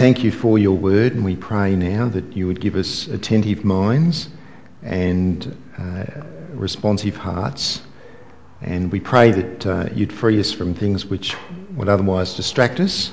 thank 0.00 0.24
you 0.24 0.32
for 0.32 0.58
your 0.58 0.78
word, 0.78 1.12
and 1.12 1.22
we 1.26 1.36
pray 1.36 1.76
now 1.76 2.08
that 2.08 2.34
you 2.34 2.46
would 2.46 2.58
give 2.58 2.74
us 2.74 3.06
attentive 3.08 3.66
minds 3.66 4.30
and 4.82 5.54
uh, 5.76 6.06
responsive 6.54 7.14
hearts. 7.14 7.82
And 8.62 8.90
we 8.90 8.98
pray 8.98 9.30
that 9.32 9.66
uh, 9.66 9.88
you'd 9.92 10.10
free 10.10 10.40
us 10.40 10.52
from 10.52 10.72
things 10.72 11.04
which 11.04 11.36
would 11.76 11.90
otherwise 11.90 12.34
distract 12.34 12.80
us. 12.80 13.12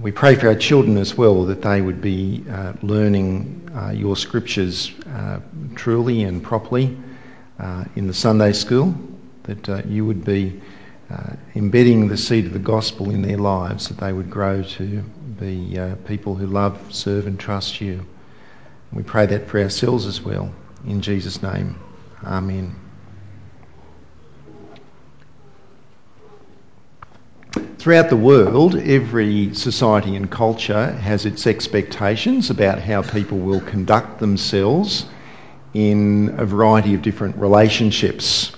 We 0.00 0.12
pray 0.12 0.36
for 0.36 0.46
our 0.46 0.54
children 0.54 0.96
as 0.96 1.16
well 1.16 1.46
that 1.46 1.62
they 1.62 1.80
would 1.80 2.00
be 2.00 2.44
uh, 2.48 2.74
learning 2.82 3.68
uh, 3.74 3.90
your 3.90 4.14
scriptures 4.14 4.92
uh, 5.08 5.40
truly 5.74 6.22
and 6.22 6.40
properly 6.40 6.96
uh, 7.58 7.84
in 7.96 8.06
the 8.06 8.14
Sunday 8.14 8.52
school, 8.52 8.94
that 9.42 9.86
you 9.88 10.06
would 10.06 10.24
be 10.24 10.60
embedding 11.56 12.06
the 12.06 12.16
seed 12.16 12.46
of 12.46 12.52
the 12.52 12.60
gospel 12.60 13.10
in 13.10 13.22
their 13.22 13.38
lives, 13.38 13.88
that 13.88 13.98
they 13.98 14.12
would 14.12 14.30
grow 14.30 14.62
to 14.62 15.04
be 15.40 15.78
uh, 15.78 15.94
people 16.06 16.34
who 16.34 16.46
love, 16.46 16.78
serve, 16.94 17.26
and 17.26 17.40
trust 17.40 17.80
you. 17.80 18.06
We 18.92 19.02
pray 19.02 19.26
that 19.26 19.48
for 19.48 19.60
ourselves 19.60 20.06
as 20.06 20.20
well. 20.20 20.52
In 20.86 21.00
Jesus' 21.00 21.42
name, 21.42 21.76
Amen. 22.24 22.76
Throughout 27.78 28.10
the 28.10 28.16
world, 28.16 28.76
every 28.76 29.54
society 29.54 30.14
and 30.14 30.30
culture 30.30 30.92
has 30.92 31.24
its 31.24 31.46
expectations 31.46 32.50
about 32.50 32.78
how 32.78 33.00
people 33.00 33.38
will 33.38 33.62
conduct 33.62 34.20
themselves 34.20 35.06
in 35.72 36.34
a 36.36 36.44
variety 36.44 36.94
of 36.94 37.00
different 37.00 37.36
relationships. 37.36 38.52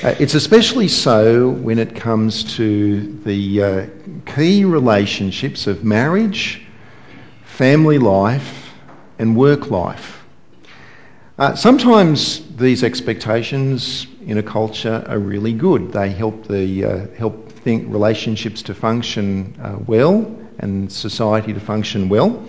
Uh, 0.00 0.14
it's 0.20 0.34
especially 0.34 0.86
so 0.86 1.48
when 1.48 1.76
it 1.76 1.96
comes 1.96 2.44
to 2.56 3.00
the 3.24 3.62
uh, 3.62 3.86
key 4.26 4.64
relationships 4.64 5.66
of 5.66 5.82
marriage, 5.82 6.62
family 7.42 7.98
life, 7.98 8.72
and 9.18 9.34
work 9.34 9.72
life. 9.72 10.24
Uh, 11.36 11.52
sometimes 11.56 12.46
these 12.54 12.84
expectations 12.84 14.06
in 14.24 14.38
a 14.38 14.42
culture 14.42 15.04
are 15.08 15.18
really 15.18 15.52
good. 15.52 15.90
They 15.92 16.10
help 16.10 16.46
the 16.46 16.84
uh, 16.84 17.06
help 17.16 17.50
think 17.50 17.92
relationships 17.92 18.62
to 18.62 18.74
function 18.74 19.58
uh, 19.60 19.78
well 19.84 20.32
and 20.60 20.92
society 20.92 21.52
to 21.52 21.60
function 21.60 22.08
well. 22.08 22.46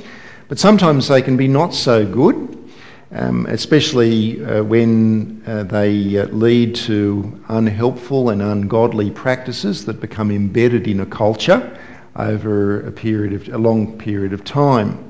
But 0.50 0.60
sometimes 0.60 1.08
they 1.08 1.24
can 1.24 1.36
be 1.36 1.48
not 1.48 1.74
so 1.74 2.06
good 2.06 2.69
um, 3.12 3.46
especially 3.48 4.44
uh, 4.44 4.64
when 4.64 5.42
uh, 5.48 5.64
they 5.64 6.18
uh, 6.18 6.28
lead 6.28 6.76
to 6.76 7.42
unhelpful 7.48 8.30
and 8.30 8.42
ungodly 8.42 9.10
practices 9.10 9.86
that 9.86 10.00
become 10.00 10.32
embedded 10.32 10.88
in 10.88 11.00
a 11.00 11.06
culture 11.06 11.78
over 12.16 12.86
a 12.88 12.92
period 12.92 13.34
of 13.34 13.54
a 13.54 13.58
long 13.58 13.98
period 13.98 14.34
of 14.34 14.44
time. 14.44 15.06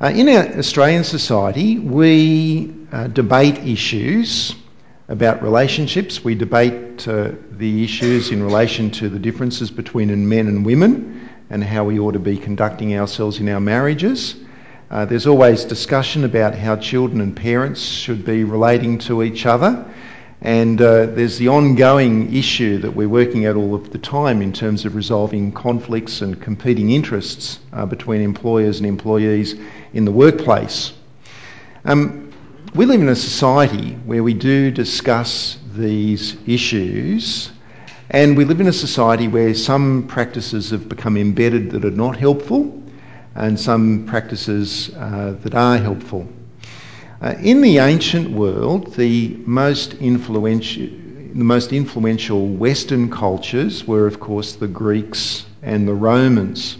Uh, 0.00 0.12
in 0.14 0.28
our 0.28 0.58
Australian 0.58 1.04
society, 1.04 1.78
we 1.78 2.74
uh, 2.92 3.06
debate 3.06 3.58
issues 3.58 4.54
about 5.08 5.42
relationships. 5.42 6.22
We 6.22 6.34
debate 6.34 7.08
uh, 7.08 7.32
the 7.52 7.84
issues 7.84 8.30
in 8.30 8.42
relation 8.42 8.90
to 8.92 9.08
the 9.08 9.18
differences 9.18 9.70
between 9.70 10.28
men 10.28 10.48
and 10.48 10.66
women 10.66 11.30
and 11.48 11.64
how 11.64 11.84
we 11.84 11.98
ought 11.98 12.12
to 12.12 12.18
be 12.18 12.36
conducting 12.36 12.98
ourselves 12.98 13.38
in 13.38 13.48
our 13.48 13.60
marriages. 13.60 14.34
Uh, 14.88 15.04
there's 15.04 15.26
always 15.26 15.64
discussion 15.64 16.22
about 16.22 16.54
how 16.54 16.76
children 16.76 17.20
and 17.20 17.34
parents 17.34 17.82
should 17.82 18.24
be 18.24 18.44
relating 18.44 18.98
to 18.98 19.24
each 19.24 19.44
other. 19.44 19.84
And 20.40 20.80
uh, 20.80 21.06
there's 21.06 21.38
the 21.38 21.48
ongoing 21.48 22.32
issue 22.32 22.78
that 22.78 22.92
we're 22.92 23.08
working 23.08 23.46
at 23.46 23.56
all 23.56 23.74
of 23.74 23.90
the 23.90 23.98
time 23.98 24.42
in 24.42 24.52
terms 24.52 24.84
of 24.84 24.94
resolving 24.94 25.50
conflicts 25.50 26.20
and 26.20 26.40
competing 26.40 26.90
interests 26.90 27.58
uh, 27.72 27.84
between 27.84 28.20
employers 28.20 28.78
and 28.78 28.86
employees 28.86 29.56
in 29.92 30.04
the 30.04 30.12
workplace. 30.12 30.92
Um, 31.84 32.32
we 32.76 32.86
live 32.86 33.00
in 33.00 33.08
a 33.08 33.16
society 33.16 33.94
where 34.04 34.22
we 34.22 34.34
do 34.34 34.70
discuss 34.70 35.58
these 35.74 36.36
issues, 36.46 37.50
and 38.10 38.36
we 38.36 38.44
live 38.44 38.60
in 38.60 38.68
a 38.68 38.72
society 38.72 39.26
where 39.26 39.52
some 39.52 40.06
practices 40.06 40.70
have 40.70 40.88
become 40.88 41.16
embedded 41.16 41.72
that 41.72 41.84
are 41.84 41.90
not 41.90 42.16
helpful 42.16 42.85
and 43.36 43.58
some 43.58 44.06
practices 44.06 44.90
uh, 44.96 45.36
that 45.42 45.54
are 45.54 45.76
helpful. 45.76 46.26
Uh, 47.20 47.34
in 47.40 47.60
the 47.60 47.78
ancient 47.78 48.30
world, 48.30 48.94
the 48.94 49.36
most 49.46 49.94
influential, 49.94 50.86
the 50.86 51.44
most 51.44 51.72
influential 51.72 52.46
Western 52.46 53.10
cultures 53.10 53.86
were, 53.86 54.06
of 54.06 54.20
course, 54.20 54.56
the 54.56 54.68
Greeks 54.68 55.46
and 55.62 55.86
the 55.86 55.94
Romans. 55.94 56.78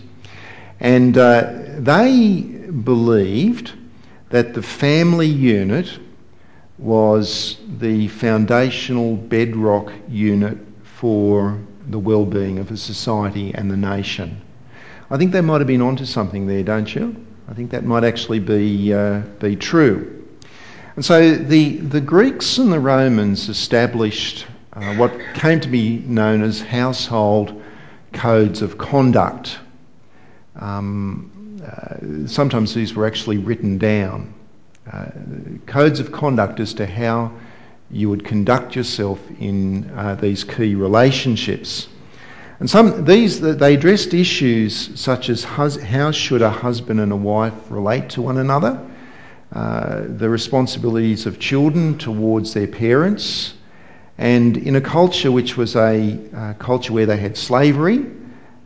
And 0.81 1.16
uh, 1.16 1.53
they 1.78 2.41
believed 2.84 3.72
that 4.31 4.55
the 4.55 4.62
family 4.62 5.27
unit 5.27 5.99
was 6.78 7.59
the 7.78 8.09
foundational 8.09 9.16
bedrock 9.16 9.93
unit 10.09 10.59
for 10.83 11.59
the 11.89 11.99
well-being 11.99 12.59
of 12.59 12.71
a 12.71 12.77
society 12.77 13.55
and 13.55 13.71
the 13.71 13.77
nation. 13.77 14.43
I 15.11 15.17
think 15.19 15.33
they 15.33 15.41
might 15.41 15.59
have 15.59 15.69
been 15.69 15.83
onto 15.83 16.05
something 16.05 16.47
there, 16.47 16.65
don't 16.65 16.93
you? 16.93 17.15
I 17.49 17.55
think 17.55 17.71
that 17.71 17.84
might 17.84 18.03
actually 18.03 18.41
be, 18.41 18.93
uh, 18.93 19.21
be 19.39 19.55
true. 19.55 20.25
And 20.97 21.05
so 21.05 21.34
the, 21.34 21.77
the 21.77 22.00
Greeks 22.00 22.59
and 22.59 22.72
the 22.72 22.81
Romans 22.81 23.49
established 23.49 24.47
uh, 24.72 24.95
what 24.97 25.12
came 25.34 25.61
to 25.61 25.69
be 25.69 25.99
known 25.99 26.43
as 26.43 26.61
household 26.61 27.62
codes 28.12 28.62
of 28.62 28.78
conduct. 28.78 29.59
Um, 30.56 31.61
uh, 31.65 32.27
sometimes 32.27 32.75
these 32.75 32.95
were 32.95 33.06
actually 33.06 33.39
written 33.39 33.78
down. 33.78 34.34
Uh, 34.91 35.06
codes 35.66 36.00
of 36.00 36.11
conduct 36.12 36.59
as 36.61 36.75
to 36.75 36.87
how 36.87 37.33
you 37.91 38.09
would 38.09 38.25
conduct 38.25 38.75
yourself 38.75 39.21
in 39.39 39.89
uh, 39.91 40.16
these 40.16 40.43
key 40.43 40.75
relationships. 40.75 41.89
And 42.59 42.71
some 42.71 43.05
these 43.05 43.41
they 43.41 43.75
addressed 43.75 44.15
issues 44.15 44.99
such 44.99 45.28
as 45.28 45.44
how 45.44 46.11
should 46.11 46.43
a 46.43 46.50
husband 46.50 47.00
and 47.00 47.12
a 47.12 47.17
wife 47.17 47.53
relate 47.69 48.11
to 48.11 48.22
one 48.22 48.39
another, 48.39 48.81
uh, 49.53 50.05
the 50.06 50.28
responsibilities 50.31 51.27
of 51.27 51.39
children 51.39 51.99
towards 51.99 52.55
their 52.55 52.66
parents, 52.66 53.55
and 54.16 54.56
in 54.56 54.75
a 54.75 54.81
culture 54.81 55.31
which 55.31 55.56
was 55.56 55.77
a 55.77 56.19
uh, 56.34 56.55
culture 56.55 56.95
where 56.95 57.05
they 57.05 57.19
had 57.19 57.37
slavery, 57.37 58.06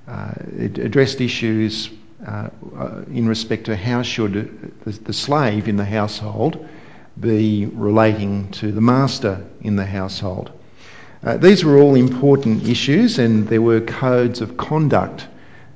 uh, 0.07 0.33
it 0.57 0.79
addressed 0.79 1.21
issues 1.21 1.91
uh, 2.27 2.49
uh, 2.79 3.03
in 3.13 3.29
respect 3.29 3.65
to 3.65 3.77
how 3.77 4.03
should 4.03 4.33
the, 4.85 4.93
the 4.93 5.13
slave 5.13 5.67
in 5.67 5.77
the 5.77 5.85
household 5.85 6.69
be 7.19 7.67
relating 7.67 8.51
to 8.53 8.71
the 8.71 8.81
master 8.81 9.45
in 9.63 9.75
the 9.75 9.87
household. 9.87 10.53
Uh, 11.23 11.37
these 11.37 11.65
were 11.65 11.79
all 11.79 11.95
important 11.97 12.67
issues, 12.67 13.19
and 13.19 13.47
there 13.49 13.61
were 13.61 13.81
codes 13.81 14.41
of 14.41 14.57
conduct 14.57 15.29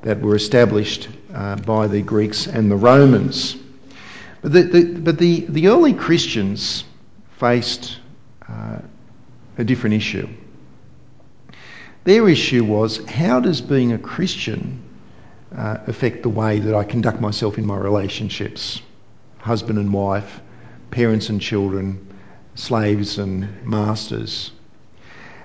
that 0.03 0.21
were 0.21 0.35
established 0.35 1.09
uh, 1.35 1.57
by 1.57 1.87
the 1.87 2.01
Greeks 2.01 2.47
and 2.47 2.71
the 2.71 2.77
Romans. 2.77 3.57
But 4.41 4.53
the, 4.53 4.63
the 4.63 5.01
but 5.01 5.19
the, 5.19 5.41
the 5.49 5.69
early 5.69 5.93
Christians 5.93 6.85
faced 7.39 7.99
uh, 8.49 8.79
a 9.59 9.65
different 9.65 9.97
issue. 9.97 10.29
Their 12.05 12.29
issue 12.29 12.65
was 12.65 13.05
how 13.07 13.41
does 13.41 13.61
being 13.61 13.93
a 13.93 13.99
Christian 13.99 14.83
uh, 15.55 15.79
affect 15.87 16.23
the 16.23 16.29
way 16.29 16.59
that 16.61 16.75
I 16.75 16.85
conduct 16.85 17.21
myself 17.21 17.59
in 17.59 17.67
my 17.67 17.77
relationships? 17.77 18.81
Husband 19.39 19.79
and 19.79 19.93
wife, 19.93 20.41
parents 20.91 21.29
and 21.29 21.41
children, 21.41 22.15
slaves 22.55 23.19
and 23.19 23.65
masters. 23.65 24.51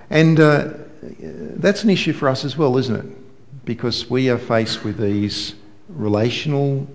And 0.09 0.40
uh, 0.40 0.74
that's 1.02 1.84
an 1.84 1.90
issue 1.90 2.14
for 2.14 2.30
us 2.30 2.46
as 2.46 2.58
well, 2.58 2.78
isn't 2.78 2.96
it? 2.96 3.66
Because 3.66 4.09
we 4.09 4.30
are 4.30 4.38
faced 4.38 4.84
with 4.84 4.97
these 4.97 5.53
relational 5.88 6.88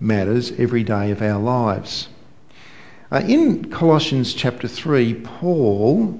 matters 0.00 0.52
every 0.52 0.82
day 0.82 1.10
of 1.10 1.22
our 1.22 1.40
lives. 1.40 2.08
Uh, 3.10 3.22
in 3.26 3.70
Colossians 3.70 4.34
chapter 4.34 4.66
3, 4.66 5.14
Paul, 5.14 6.18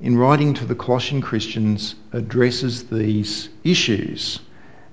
in 0.00 0.16
writing 0.16 0.54
to 0.54 0.64
the 0.64 0.74
Colossian 0.74 1.20
Christians, 1.20 1.94
addresses 2.12 2.84
these 2.84 3.50
issues, 3.62 4.40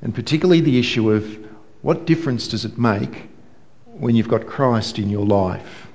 and 0.01 0.13
particularly 0.13 0.61
the 0.61 0.79
issue 0.79 1.11
of 1.11 1.47
what 1.81 2.05
difference 2.05 2.49
does 2.49 2.65
it 2.65 2.77
make 2.77 3.29
when 3.85 4.15
you've 4.15 4.27
got 4.27 4.47
Christ 4.47 4.99
in 4.99 5.09
your 5.09 5.25
life? 5.25 5.87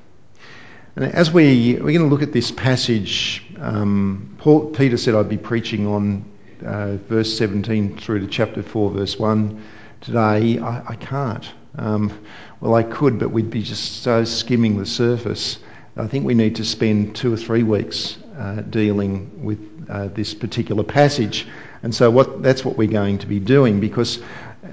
And 0.97 1.05
as 1.05 1.31
we, 1.31 1.75
we're 1.75 1.99
going 1.99 1.99
to 1.99 2.07
look 2.07 2.23
at 2.23 2.33
this 2.33 2.51
passage, 2.51 3.44
um, 3.59 4.37
Paul, 4.39 4.71
Peter 4.71 4.97
said 4.97 5.15
I'd 5.15 5.29
be 5.29 5.39
preaching 5.39 5.87
on 5.87 6.25
uh, 6.65 6.97
verse 6.97 7.37
17 7.37 7.99
through 7.99 8.21
to 8.21 8.27
chapter 8.27 8.63
4, 8.63 8.91
verse 8.91 9.19
1 9.19 9.63
today. 10.01 10.59
I, 10.59 10.93
I 10.93 10.97
can't. 10.97 11.49
Um, 11.77 12.19
well, 12.61 12.75
I 12.75 12.83
could, 12.83 13.19
but 13.19 13.31
we'd 13.31 13.51
be 13.51 13.63
just 13.63 14.03
so 14.03 14.25
skimming 14.25 14.79
the 14.79 14.87
surface. 14.87 15.59
I 15.97 16.07
think 16.07 16.25
we 16.25 16.35
need 16.35 16.57
to 16.57 16.65
spend 16.65 17.17
two 17.17 17.33
or 17.33 17.37
three 17.37 17.63
weeks 17.63 18.17
uh, 18.37 18.63
dealing 18.63 19.45
with 19.45 19.87
uh, 19.89 20.09
this 20.09 20.35
particular 20.35 20.83
passage. 20.83 21.47
And 21.83 21.95
so 21.95 22.11
what, 22.11 22.43
that's 22.43 22.65
what 22.65 22.77
we're 22.77 22.89
going 22.89 23.19
to 23.19 23.27
be 23.27 23.39
doing 23.39 23.81
because 23.81 24.17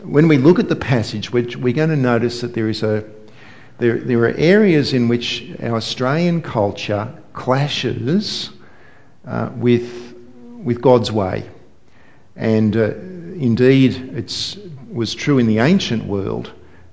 when 0.04 0.28
we 0.28 0.38
look 0.38 0.60
at 0.60 0.70
the 0.70 0.76
passage, 0.76 1.32
we're, 1.32 1.48
we're 1.58 1.74
going 1.74 1.90
to 1.90 1.96
notice 1.96 2.42
that 2.42 2.54
there 2.54 2.70
is 2.70 2.84
a 2.84 3.04
there, 3.78 3.98
there 3.98 4.20
are 4.26 4.34
areas 4.38 4.94
in 4.94 5.08
which 5.08 5.52
our 5.60 5.76
Australian 5.76 6.44
culture 6.44 7.12
clashes 7.34 8.52
uh, 9.26 9.50
with 9.56 10.16
with 10.64 10.82
God's 10.82 11.12
way, 11.12 11.50
and 12.36 12.76
uh, 12.76 12.94
indeed 12.94 13.96
it 14.16 14.58
was 14.92 15.16
true 15.16 15.40
in 15.40 15.48
the 15.48 15.60
ancient 15.60 16.06
world 16.06 16.52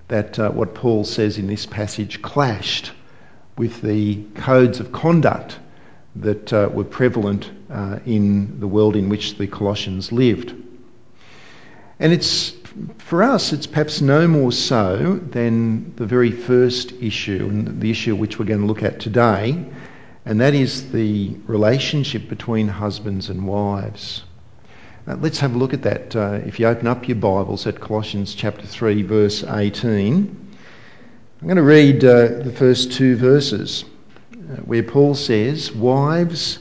that 0.08 0.38
uh, 0.38 0.50
what 0.50 0.75
Paul 0.75 1.04
says 1.04 1.38
in 1.38 1.46
this 1.46 1.66
passage 1.66 2.22
clashed 2.22 2.92
with 3.58 3.82
the 3.82 4.22
codes 4.34 4.80
of 4.80 4.92
conduct 4.92 5.58
that 6.16 6.52
uh, 6.52 6.70
were 6.72 6.84
prevalent 6.84 7.50
uh, 7.70 7.98
in 8.06 8.60
the 8.60 8.66
world 8.66 8.96
in 8.96 9.08
which 9.08 9.36
the 9.36 9.46
Colossians 9.46 10.10
lived. 10.10 10.54
And 12.00 12.12
it's 12.12 12.54
for 12.98 13.22
us, 13.22 13.52
it's 13.52 13.66
perhaps 13.66 14.00
no 14.00 14.28
more 14.28 14.52
so 14.52 15.16
than 15.16 15.94
the 15.96 16.06
very 16.06 16.31
first 16.31 16.92
issue, 16.92 17.46
and 17.50 17.81
the 17.81 17.90
issue 17.90 18.14
which 18.14 18.38
we're 18.38 18.44
going 18.44 18.60
to 18.60 18.66
look 18.66 18.82
at 18.82 19.00
today, 19.00 19.66
and 20.25 20.41
that 20.41 20.55
is 20.55 20.93
the 20.93 21.37
relationship 21.47 22.29
between 22.29 22.69
husbands 22.69 23.31
and 23.31 23.47
wives. 23.47 24.25
Uh, 25.06 25.17
let's 25.20 25.38
have 25.41 25.55
a 25.55 25.59
look 25.59 25.73
at 25.73 25.82
that. 25.82 26.15
Uh, 26.15 26.41
if 26.44 26.61
you 26.61 26.67
open 26.67 26.87
up 26.87 27.09
your 27.09 27.17
Bibles 27.17 27.67
at 27.67 27.81
Colossians 27.81 28.35
chapter 28.35 28.67
3, 28.67 29.03
verse 29.03 29.43
18, 29.43 30.49
I'm 31.41 31.47
going 31.47 31.56
to 31.56 31.62
read 31.62 32.05
uh, 32.05 32.43
the 32.43 32.53
first 32.53 32.93
two 32.93 33.17
verses 33.17 33.85
uh, 34.35 34.56
where 34.62 34.82
Paul 34.82 35.15
says, 35.15 35.73
Wives, 35.73 36.59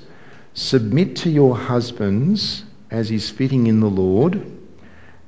submit 0.54 1.16
to 1.18 1.30
your 1.30 1.58
husbands 1.58 2.64
as 2.90 3.12
is 3.12 3.30
fitting 3.30 3.68
in 3.68 3.80
the 3.80 3.90
Lord. 3.90 4.42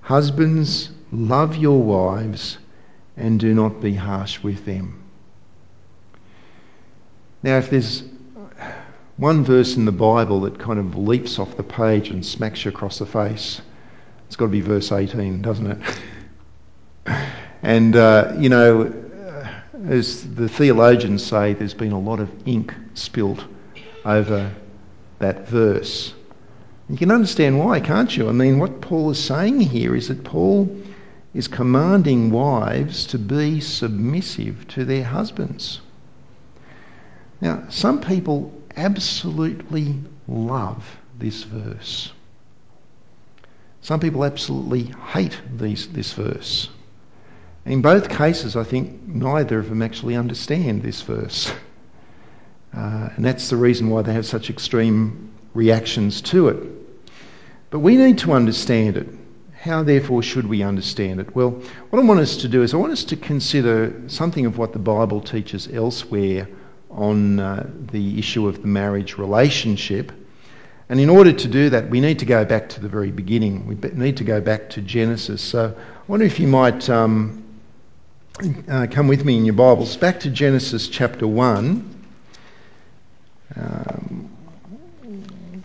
Husbands, 0.02 0.92
love 1.12 1.56
your 1.56 1.82
wives 1.82 2.58
and 3.18 3.40
do 3.40 3.54
not 3.54 3.82
be 3.82 3.94
harsh 3.94 4.42
with 4.42 4.66
them. 4.66 5.04
Now, 7.44 7.58
if 7.58 7.70
there's 7.70 8.04
one 9.20 9.44
verse 9.44 9.76
in 9.76 9.84
the 9.84 9.92
Bible 9.92 10.42
that 10.42 10.58
kind 10.60 10.80
of 10.80 10.98
leaps 10.98 11.40
off 11.40 11.58
the 11.58 11.64
page 11.64 12.10
and 12.10 12.26
smacks 12.26 12.64
you 12.64 12.70
across 12.70 13.00
the 13.00 13.06
face, 13.06 13.62
it's 14.28 14.38
got 14.38 14.46
to 14.46 14.52
be 14.52 14.62
verse 14.62 14.94
18, 14.94 15.42
doesn't 15.42 15.72
it? 15.72 16.00
and, 17.62 17.98
uh, 17.98 18.34
you 18.38 18.48
know, 18.48 18.94
as 19.90 20.34
the 20.36 20.48
theologians 20.48 21.22
say, 21.22 21.54
there's 21.54 21.74
been 21.74 21.92
a 21.92 22.00
lot 22.00 22.22
of 22.22 22.30
ink 22.48 22.74
spilt 22.94 23.44
over 24.06 24.56
that 25.20 25.50
verse. 25.50 26.14
You 26.88 26.96
can 26.96 27.12
understand 27.12 27.60
why, 27.60 27.82
can't 27.82 28.16
you? 28.16 28.30
I 28.30 28.32
mean, 28.32 28.58
what 28.58 28.80
Paul 28.80 29.12
is 29.12 29.22
saying 29.22 29.60
here 29.60 29.98
is 29.98 30.08
that 30.08 30.24
Paul 30.24 30.74
is 31.34 31.50
commanding 31.50 32.32
wives 32.32 33.08
to 33.08 33.20
be 33.20 33.60
submissive 33.60 34.66
to 34.70 34.86
their 34.86 35.04
husbands. 35.04 35.82
Now, 37.42 37.66
some 37.70 38.00
people 38.00 38.54
absolutely 38.80 39.96
love 40.28 40.98
this 41.18 41.44
verse. 41.44 42.14
Some 43.82 44.00
people 44.00 44.24
absolutely 44.24 44.84
hate 45.14 45.40
these, 45.58 45.88
this 45.90 46.14
verse. 46.14 46.70
In 47.66 47.82
both 47.82 48.10
cases, 48.10 48.56
I 48.56 48.64
think 48.64 49.06
neither 49.06 49.60
of 49.60 49.70
them 49.70 49.82
actually 49.82 50.16
understand 50.16 50.82
this 50.82 51.02
verse. 51.02 51.52
Uh, 52.72 53.10
and 53.16 53.26
that's 53.26 53.50
the 53.50 53.58
reason 53.58 53.90
why 53.90 54.04
they 54.04 54.14
have 54.14 54.28
such 54.28 54.52
extreme 54.52 55.32
reactions 55.56 56.22
to 56.22 56.50
it. 56.50 56.68
But 57.72 57.80
we 57.80 57.96
need 57.96 58.20
to 58.20 58.32
understand 58.34 58.96
it. 58.96 59.10
How, 59.60 59.82
therefore, 59.82 60.22
should 60.22 60.46
we 60.46 60.62
understand 60.62 61.20
it? 61.20 61.36
Well, 61.36 61.64
what 61.90 62.00
I 62.00 62.06
want 62.06 62.20
us 62.20 62.38
to 62.38 62.48
do 62.48 62.62
is 62.62 62.76
I 62.76 62.78
want 62.78 62.92
us 62.92 63.06
to 63.06 63.16
consider 63.16 64.00
something 64.06 64.46
of 64.46 64.60
what 64.60 64.74
the 64.74 64.78
Bible 64.78 65.20
teaches 65.20 65.68
elsewhere 65.68 66.48
on 66.90 67.40
uh, 67.40 67.70
the 67.92 68.20
issue 68.20 68.48
of 68.48 68.62
the 68.62 68.68
marriage 68.68 69.18
relationship. 69.18 70.12
And 70.90 71.00
in 71.00 71.10
order 71.10 71.32
to 71.32 71.48
do 71.48 71.70
that, 71.70 71.90
we 71.90 72.02
need 72.02 72.20
to 72.20 72.26
go 72.26 72.44
back 72.46 72.70
to 72.70 72.82
the 72.82 72.90
very 72.90 73.12
beginning. 73.12 73.68
We 73.68 73.76
need 73.76 74.18
to 74.18 74.24
go 74.24 74.42
back 74.42 74.72
to 74.72 74.82
Genesis. 74.82 75.42
So 75.42 75.76
I 75.78 76.12
wonder 76.12 76.26
if 76.26 76.40
you 76.40 76.48
might 76.48 76.90
um, 76.90 77.44
uh, 78.68 78.88
come 78.90 79.08
with 79.08 79.24
me 79.24 79.38
in 79.38 79.46
your 79.46 79.54
Bibles 79.54 79.96
back 79.98 80.20
to 80.22 80.30
Genesis 80.32 80.88
chapter 80.88 81.28
1. 81.28 82.06
Um, 83.56 84.30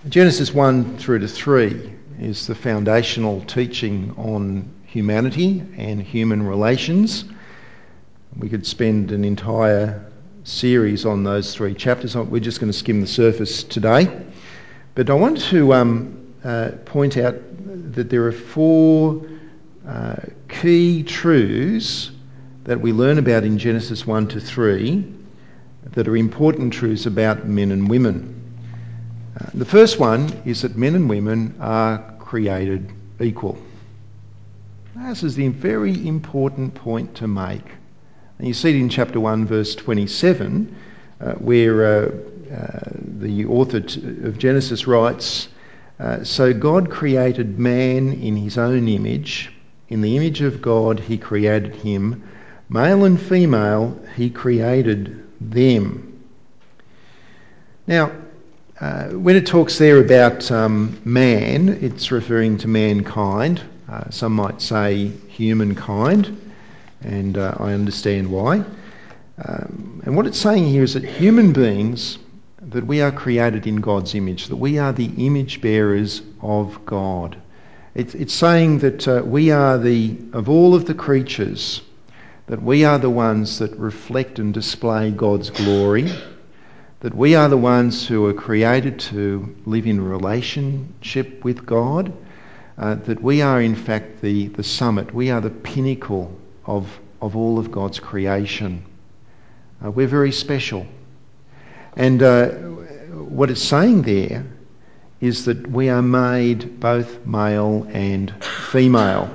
Genesis 0.09 0.53
1 0.53 0.99
through 0.99 1.21
to 1.21 1.29
3 1.29 1.93
is 2.21 2.47
the 2.47 2.55
foundational 2.55 3.41
teaching 3.43 4.15
on 4.19 4.71
humanity 4.85 5.63
and 5.79 6.03
human 6.03 6.47
relations. 6.47 7.25
We 8.37 8.51
could 8.51 8.67
spend 8.67 9.13
an 9.13 9.25
entire 9.25 10.05
series 10.45 11.05
on 11.07 11.25
those 11.25 11.55
three 11.55 11.75
chapters. 11.75 12.15
We're 12.17 12.39
just 12.39 12.61
going 12.61 12.71
to 12.71 12.79
skim 12.79 13.01
the 13.01 13.07
surface 13.07 13.65
today. 13.65 14.09
But 14.95 15.11
I 15.11 15.15
want 15.15 15.41
to 15.45 15.75
um, 15.75 16.35
uh, 16.45 16.73
point 16.85 17.17
out 17.17 17.35
that 17.95 18.11
there 18.11 18.27
are 18.27 18.33
four 18.33 19.27
uh, 19.87 20.17
key 20.49 21.03
truths 21.03 22.11
that 22.65 22.81
we 22.81 22.93
learn 22.93 23.19
about 23.19 23.45
in 23.45 23.59
Genesis 23.59 24.07
1 24.07 24.29
to 24.29 24.41
3 24.41 25.13
that 25.93 26.09
are 26.09 26.17
important 26.17 26.73
truths 26.73 27.07
about 27.07 27.47
men 27.47 27.73
and 27.73 27.89
women. 27.89 28.31
Uh, 29.41 29.47
the 29.55 29.65
first 29.65 29.99
one 29.99 30.31
is 30.45 30.63
that 30.63 30.77
men 30.77 30.95
and 30.95 31.09
women 31.09 31.55
are 31.61 31.99
created 32.19 32.93
equal. 33.21 33.59
This 34.97 35.23
is 35.23 35.35
the 35.35 35.49
very 35.49 36.07
important 36.07 36.75
point 36.75 37.15
to 37.17 37.27
make. 37.27 37.65
And 38.39 38.49
you 38.49 38.55
see 38.55 38.71
it 38.71 38.77
in 38.77 38.89
chapter 38.89 39.21
1, 39.21 39.47
verse 39.47 39.75
27, 39.75 40.77
uh, 41.21 41.33
where 41.35 41.85
uh, 41.87 42.11
uh, 42.53 42.81
the 43.19 43.47
author 43.47 43.79
of 43.79 44.39
Genesis 44.39 44.87
writes 44.87 45.49
uh, 45.99 46.25
So 46.25 46.53
God 46.53 46.91
created 46.91 47.59
man 47.59 48.13
in 48.13 48.37
his 48.37 48.59
own 48.59 48.89
image. 48.89 49.53
In 49.89 50.01
the 50.01 50.17
image 50.17 50.41
of 50.41 50.61
God, 50.61 51.01
he 51.01 51.19
created 51.19 51.75
him. 51.77 52.29
Male 52.69 53.05
and 53.05 53.21
female, 53.21 53.99
he 54.17 54.31
created 54.31 55.25
them. 55.41 56.25
Now, 57.87 58.13
uh, 58.81 59.09
when 59.11 59.37
it 59.37 59.47
talks 59.47 59.79
there 59.79 60.01
about 60.01 60.51
um, 60.51 61.01
man, 61.05 61.69
it's 61.69 62.11
referring 62.11 62.59
to 62.59 62.69
mankind. 62.69 63.63
Uh, 63.89 64.11
some 64.11 64.33
might 64.33 64.61
say 64.61 65.13
humankind, 65.29 66.37
and 67.05 67.39
uh, 67.39 67.55
I 67.59 67.73
understand 67.73 68.31
why. 68.31 68.65
Um, 69.45 70.03
and 70.05 70.17
what 70.17 70.27
it's 70.27 70.39
saying 70.39 70.67
here 70.67 70.83
is 70.83 70.95
that 70.95 71.05
human 71.05 71.53
beings, 71.53 72.19
that 72.61 72.87
we 72.87 73.01
are 73.01 73.13
created 73.13 73.67
in 73.67 73.77
God's 73.77 74.15
image, 74.15 74.49
that 74.49 74.57
we 74.57 74.79
are 74.79 74.93
the 74.93 75.11
image 75.27 75.61
bearers 75.61 76.23
of 76.41 76.85
God. 76.87 77.37
It's, 77.95 78.15
it's 78.15 78.35
saying 78.35 78.79
that 78.81 79.07
uh, 79.07 79.23
we 79.25 79.51
are 79.51 79.79
the, 79.79 80.19
of 80.33 80.49
all 80.49 80.75
of 80.75 80.87
the 80.87 80.95
creatures, 80.95 81.83
that 82.47 82.63
we 82.63 82.85
are 82.85 82.99
the 82.99 83.11
ones 83.11 83.61
that 83.61 83.77
reflect 83.77 84.39
and 84.39 84.53
display 84.53 85.11
God's 85.11 85.51
glory 85.51 86.11
that 87.05 87.15
we 87.15 87.35
are 87.35 87.51
the 87.51 87.59
ones 87.59 88.09
who 88.09 88.25
are 88.25 88.33
created 88.33 88.99
to 88.99 89.55
live 89.67 89.87
in 89.87 90.01
relationship 90.01 91.45
with 91.45 91.67
God, 91.67 92.11
uh, 92.79 92.95
that 92.95 93.23
we 93.23 93.43
are 93.43 93.61
in 93.61 93.75
fact 93.75 94.23
the, 94.23 94.49
the 94.49 94.63
summit, 94.63 95.13
we 95.13 95.31
are 95.31 95.43
the 95.43 95.51
pinnacle 95.51 96.35
of, 96.67 96.89
of 97.21 97.37
all 97.37 97.59
of 97.59 97.71
God's 97.71 98.01
creation. 98.01 98.85
Uh, 99.85 99.91
we're 99.91 100.07
very 100.07 100.33
special. 100.33 100.87
And 101.97 102.23
uh, 102.23 102.49
what 102.49 103.51
it's 103.51 103.63
saying 103.63 104.03
there 104.03 104.47
is 105.21 105.47
that 105.47 105.67
we 105.67 105.89
are 105.89 106.03
made 106.03 106.81
both 106.81 107.25
male 107.27 107.87
and 107.91 108.45
female. 108.45 109.31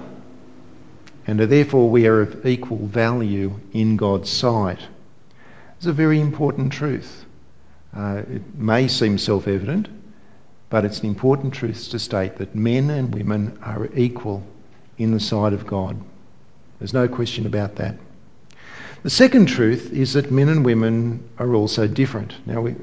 And 1.25 1.39
therefore 1.39 1.89
we 1.89 2.07
are 2.07 2.21
of 2.21 2.45
equal 2.45 2.85
value 2.85 3.59
in 3.71 3.97
God's 3.97 4.29
sight. 4.29 4.79
It's 5.77 5.85
a 5.85 5.93
very 5.93 6.19
important 6.19 6.73
truth. 6.73 7.25
Uh, 7.95 8.23
it 8.29 8.55
may 8.55 8.87
seem 8.87 9.17
self 9.17 9.47
evident, 9.47 9.87
but 10.69 10.85
it's 10.85 10.99
an 10.99 11.07
important 11.07 11.53
truth 11.53 11.89
to 11.91 11.99
state 11.99 12.37
that 12.37 12.55
men 12.55 12.89
and 12.89 13.13
women 13.13 13.59
are 13.63 13.89
equal 13.95 14.43
in 14.97 15.11
the 15.11 15.19
sight 15.19 15.53
of 15.53 15.65
God. 15.65 15.99
There's 16.79 16.93
no 16.93 17.07
question 17.07 17.45
about 17.45 17.75
that. 17.75 17.95
The 19.03 19.09
second 19.09 19.47
truth 19.47 19.93
is 19.93 20.13
that 20.13 20.31
men 20.31 20.49
and 20.49 20.65
women 20.65 21.29
are 21.37 21.53
also 21.53 21.87
different. 21.87 22.35
Now, 22.45 22.61
we 22.61 22.75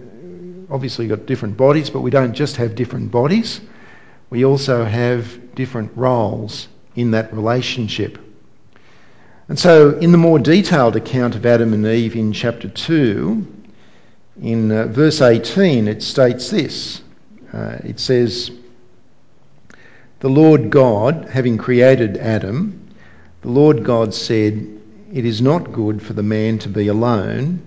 obviously 0.70 1.08
got 1.08 1.26
different 1.26 1.56
bodies, 1.56 1.90
but 1.90 2.00
we 2.00 2.10
don't 2.10 2.32
just 2.32 2.56
have 2.56 2.74
different 2.74 3.10
bodies, 3.10 3.60
we 4.30 4.44
also 4.44 4.84
have 4.84 5.54
different 5.54 5.92
roles 5.96 6.68
in 6.94 7.12
that 7.12 7.32
relationship. 7.32 8.18
And 9.48 9.58
so, 9.58 9.96
in 9.98 10.10
the 10.10 10.18
more 10.18 10.38
detailed 10.38 10.96
account 10.96 11.36
of 11.36 11.46
Adam 11.46 11.72
and 11.72 11.86
Eve 11.86 12.16
in 12.16 12.32
chapter 12.32 12.68
2, 12.68 13.46
in 14.42 14.72
uh, 14.72 14.86
verse 14.86 15.20
18, 15.20 15.86
it 15.86 16.02
states 16.02 16.50
this 16.50 17.00
uh, 17.52 17.78
it 17.84 18.00
says, 18.00 18.50
The 20.20 20.28
Lord 20.28 20.70
God, 20.70 21.28
having 21.30 21.58
created 21.58 22.16
Adam, 22.16 22.85
the 23.46 23.52
Lord 23.52 23.84
God 23.84 24.12
said, 24.12 24.66
It 25.12 25.24
is 25.24 25.40
not 25.40 25.70
good 25.70 26.02
for 26.02 26.14
the 26.14 26.22
man 26.24 26.58
to 26.58 26.68
be 26.68 26.88
alone. 26.88 27.62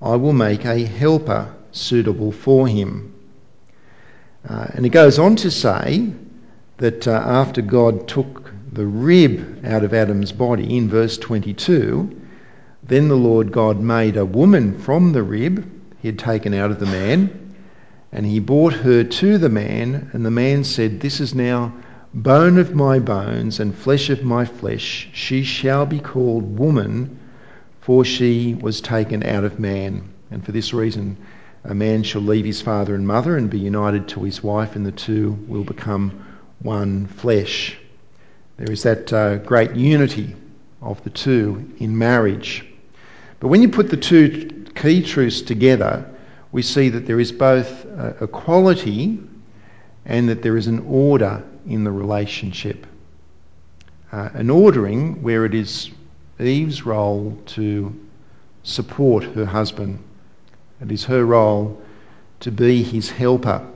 I 0.00 0.14
will 0.14 0.32
make 0.32 0.64
a 0.64 0.84
helper 0.84 1.52
suitable 1.72 2.30
for 2.30 2.68
him. 2.68 3.12
Uh, 4.48 4.68
and 4.72 4.86
it 4.86 4.90
goes 4.90 5.18
on 5.18 5.34
to 5.34 5.50
say 5.50 6.12
that 6.76 7.08
uh, 7.08 7.10
after 7.10 7.60
God 7.60 8.06
took 8.06 8.52
the 8.72 8.86
rib 8.86 9.66
out 9.66 9.82
of 9.82 9.94
Adam's 9.94 10.30
body 10.30 10.76
in 10.76 10.88
verse 10.88 11.18
22, 11.18 12.20
then 12.84 13.08
the 13.08 13.16
Lord 13.16 13.50
God 13.50 13.80
made 13.80 14.16
a 14.16 14.24
woman 14.24 14.78
from 14.78 15.12
the 15.12 15.24
rib 15.24 15.68
he 16.00 16.06
had 16.06 16.20
taken 16.20 16.54
out 16.54 16.70
of 16.70 16.78
the 16.78 16.86
man, 16.86 17.56
and 18.12 18.24
he 18.24 18.38
brought 18.38 18.74
her 18.74 19.02
to 19.02 19.38
the 19.38 19.48
man, 19.48 20.08
and 20.12 20.24
the 20.24 20.30
man 20.30 20.62
said, 20.62 21.00
This 21.00 21.18
is 21.18 21.34
now 21.34 21.72
bone 22.12 22.58
of 22.58 22.74
my 22.74 22.98
bones 22.98 23.60
and 23.60 23.74
flesh 23.74 24.10
of 24.10 24.24
my 24.24 24.44
flesh. 24.44 25.08
She 25.12 25.44
shall 25.44 25.86
be 25.86 26.00
called 26.00 26.58
woman, 26.58 27.18
for 27.80 28.04
she 28.04 28.54
was 28.54 28.80
taken 28.80 29.22
out 29.22 29.44
of 29.44 29.60
man. 29.60 30.08
And 30.30 30.44
for 30.44 30.52
this 30.52 30.72
reason, 30.74 31.16
a 31.64 31.74
man 31.74 32.02
shall 32.02 32.22
leave 32.22 32.44
his 32.44 32.60
father 32.60 32.94
and 32.94 33.06
mother 33.06 33.36
and 33.36 33.48
be 33.48 33.58
united 33.58 34.08
to 34.08 34.24
his 34.24 34.42
wife, 34.42 34.74
and 34.74 34.84
the 34.84 34.92
two 34.92 35.38
will 35.46 35.64
become 35.64 36.24
one 36.60 37.06
flesh. 37.06 37.78
There 38.56 38.70
is 38.72 38.82
that 38.82 39.12
uh, 39.12 39.36
great 39.38 39.74
unity 39.76 40.34
of 40.82 41.02
the 41.04 41.10
two 41.10 41.72
in 41.78 41.96
marriage. 41.96 42.66
But 43.38 43.48
when 43.48 43.62
you 43.62 43.68
put 43.68 43.88
the 43.88 43.96
two 43.96 44.66
key 44.74 45.02
truths 45.02 45.42
together, 45.42 46.10
we 46.52 46.62
see 46.62 46.88
that 46.88 47.06
there 47.06 47.20
is 47.20 47.32
both 47.32 47.84
a 47.84 48.26
quality 48.26 49.20
and 50.04 50.28
that 50.28 50.42
there 50.42 50.56
is 50.56 50.66
an 50.66 50.80
order 50.80 51.42
in 51.66 51.84
the 51.84 51.90
relationship. 51.90 52.86
Uh, 54.12 54.30
an 54.34 54.50
ordering 54.50 55.22
where 55.22 55.44
it 55.44 55.54
is 55.54 55.90
Eve's 56.40 56.84
role 56.84 57.38
to 57.46 57.94
support 58.62 59.24
her 59.24 59.44
husband. 59.44 60.02
It 60.80 60.90
is 60.90 61.04
her 61.04 61.24
role 61.24 61.80
to 62.40 62.50
be 62.50 62.82
his 62.82 63.10
helper. 63.10 63.66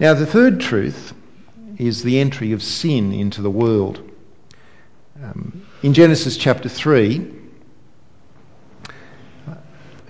Now, 0.00 0.14
the 0.14 0.26
third 0.26 0.60
truth 0.60 1.12
is 1.78 2.02
the 2.02 2.18
entry 2.18 2.52
of 2.52 2.62
sin 2.62 3.12
into 3.12 3.42
the 3.42 3.50
world. 3.50 4.00
Um, 5.22 5.66
in 5.82 5.94
Genesis 5.94 6.36
chapter 6.36 6.68
3, 6.68 7.34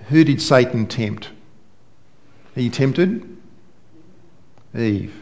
who 0.09 0.23
did 0.23 0.41
Satan 0.41 0.87
tempt? 0.87 1.29
He 2.55 2.69
tempted 2.69 3.37
Eve. 4.77 5.13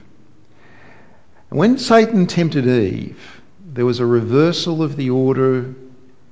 When 1.50 1.78
Satan 1.78 2.28
tempted 2.28 2.68
Eve, 2.68 3.42
there 3.66 3.86
was 3.86 4.02
a 4.02 4.06
reversal 4.06 4.84
of 4.84 4.98
the 4.98 5.12
order 5.12 5.74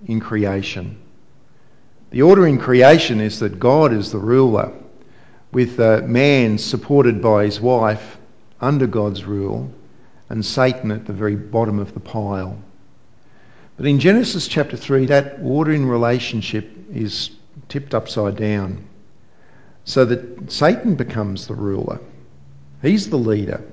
in 0.06 0.20
creation. 0.20 0.98
The 2.10 2.24
order 2.24 2.46
in 2.46 2.58
creation 2.58 3.22
is 3.22 3.40
that 3.40 3.58
God 3.58 3.94
is 3.94 4.12
the 4.12 4.18
ruler, 4.18 4.74
with 5.54 5.80
uh, 5.80 6.02
man 6.06 6.58
supported 6.58 7.22
by 7.22 7.46
his 7.46 7.62
wife 7.62 8.18
under 8.60 8.88
God's 8.88 9.24
rule, 9.24 9.72
and 10.30 10.44
Satan 10.44 10.92
at 10.92 11.06
the 11.06 11.14
very 11.14 11.38
bottom 11.38 11.80
of 11.80 11.94
the 11.94 12.02
pile. 12.02 12.58
But 13.78 13.86
in 13.86 14.02
Genesis 14.02 14.50
chapter 14.50 14.76
3, 14.76 15.06
that 15.06 15.40
order 15.42 15.72
in 15.72 15.86
relationship 15.86 16.70
is 16.92 17.30
tipped 17.70 17.96
upside 17.96 18.36
down. 18.36 18.86
So 19.86 20.04
that 20.04 20.52
Satan 20.52 20.96
becomes 20.96 21.48
the 21.48 21.56
ruler. 21.56 22.02
He's 22.82 23.10
the 23.10 23.18
leader. 23.18 23.64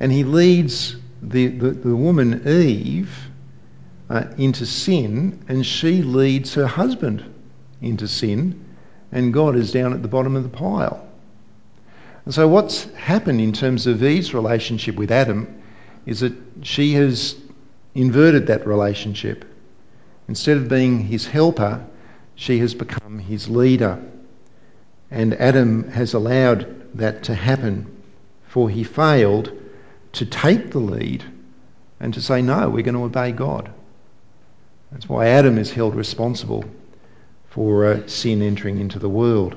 And 0.00 0.12
he 0.12 0.24
leads 0.24 0.96
the, 1.22 1.48
the, 1.48 1.70
the 1.70 1.96
woman 1.96 2.46
Eve 2.46 3.28
uh, 4.08 4.24
into 4.38 4.64
sin, 4.64 5.44
and 5.48 5.64
she 5.66 6.02
leads 6.02 6.54
her 6.54 6.66
husband 6.66 7.24
into 7.80 8.06
sin, 8.08 8.64
and 9.12 9.32
God 9.32 9.56
is 9.56 9.72
down 9.72 9.92
at 9.92 10.02
the 10.02 10.08
bottom 10.08 10.36
of 10.36 10.42
the 10.42 10.48
pile. 10.48 11.06
And 12.24 12.34
so, 12.34 12.46
what's 12.46 12.84
happened 12.94 13.40
in 13.40 13.52
terms 13.52 13.86
of 13.86 14.02
Eve's 14.02 14.34
relationship 14.34 14.96
with 14.96 15.10
Adam 15.10 15.62
is 16.06 16.20
that 16.20 16.34
she 16.62 16.92
has 16.94 17.36
inverted 17.94 18.46
that 18.46 18.66
relationship. 18.66 19.44
Instead 20.28 20.58
of 20.58 20.68
being 20.68 21.00
his 21.00 21.26
helper, 21.26 21.84
she 22.34 22.58
has 22.58 22.74
become 22.74 23.18
his 23.18 23.48
leader. 23.48 24.02
And 25.10 25.34
Adam 25.34 25.90
has 25.90 26.14
allowed 26.14 26.96
that 26.98 27.24
to 27.24 27.34
happen, 27.34 28.02
for 28.46 28.68
he 28.68 28.84
failed 28.84 29.52
to 30.18 30.26
take 30.26 30.70
the 30.70 30.78
lead 30.78 31.24
and 32.00 32.12
to 32.14 32.20
say, 32.20 32.42
no, 32.42 32.68
we're 32.68 32.82
going 32.82 32.94
to 32.94 33.04
obey 33.04 33.32
God. 33.32 33.70
That's 34.90 35.08
why 35.08 35.28
Adam 35.28 35.58
is 35.58 35.70
held 35.70 35.94
responsible 35.94 36.64
for 37.50 37.86
uh, 37.86 38.06
sin 38.06 38.42
entering 38.42 38.78
into 38.78 38.98
the 38.98 39.08
world. 39.08 39.56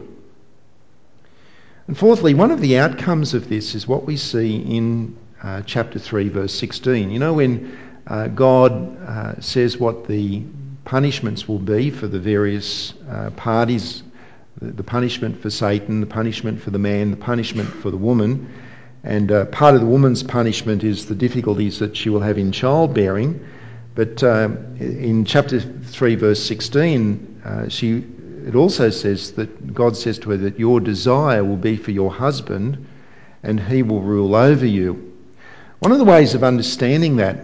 And 1.87 1.97
fourthly, 1.97 2.35
one 2.35 2.51
of 2.51 2.61
the 2.61 2.77
outcomes 2.77 3.33
of 3.33 3.49
this 3.49 3.73
is 3.73 3.87
what 3.87 4.05
we 4.05 4.17
see 4.17 4.57
in 4.57 5.17
uh, 5.41 5.63
chapter 5.65 5.97
3, 5.97 6.29
verse 6.29 6.53
16. 6.53 7.09
You 7.09 7.19
know, 7.19 7.33
when 7.33 7.77
uh, 8.05 8.27
God 8.27 8.71
uh, 9.01 9.41
says 9.41 9.77
what 9.77 10.07
the 10.07 10.43
punishments 10.85 11.47
will 11.47 11.59
be 11.59 11.89
for 11.89 12.07
the 12.07 12.19
various 12.19 12.93
uh, 13.09 13.31
parties 13.31 14.03
the, 14.57 14.71
the, 14.71 14.83
punishment 14.83 15.41
for 15.41 15.49
Satan, 15.49 16.01
the 16.01 16.07
punishment 16.07 16.61
for 16.61 16.69
the 16.69 16.79
man, 16.79 17.11
the 17.11 17.17
punishment 17.17 17.69
for 17.69 17.89
the 17.89 17.97
woman. 17.97 18.51
And 19.03 19.31
uh, 19.31 19.45
part 19.45 19.73
of 19.73 19.81
the 19.81 19.87
woman's 19.87 20.21
punishment 20.21 20.83
is 20.83 21.07
the 21.07 21.15
difficulties 21.15 21.79
that 21.79 21.97
she 21.97 22.09
will 22.09 22.19
have 22.19 22.37
in 22.37 22.51
childbearing. 22.51 23.45
But 23.95 24.23
uh, 24.23 24.49
in 24.79 25.25
chapter 25.25 25.59
3, 25.59 26.15
verse 26.15 26.43
16, 26.43 27.41
uh, 27.43 27.69
she, 27.69 28.03
it 28.45 28.55
also 28.55 28.89
says 28.89 29.31
that 29.33 29.73
God 29.73 29.97
says 29.97 30.19
to 30.19 30.29
her 30.31 30.37
that 30.37 30.59
your 30.59 30.79
desire 30.79 31.43
will 31.43 31.57
be 31.57 31.75
for 31.75 31.91
your 31.91 32.11
husband 32.11 32.85
and 33.43 33.59
he 33.59 33.81
will 33.81 34.01
rule 34.01 34.35
over 34.35 34.65
you. 34.65 35.13
One 35.79 35.91
of 35.91 35.97
the 35.97 36.05
ways 36.05 36.35
of 36.35 36.43
understanding 36.43 37.15
that 37.17 37.43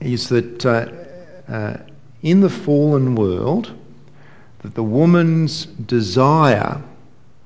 is 0.00 0.28
that 0.28 0.64
uh, 0.64 1.52
uh, 1.52 1.76
in 2.22 2.40
the 2.40 2.48
fallen 2.48 3.16
world 3.16 3.72
that 4.62 4.74
the 4.74 4.82
woman's 4.82 5.66
desire 5.66 6.80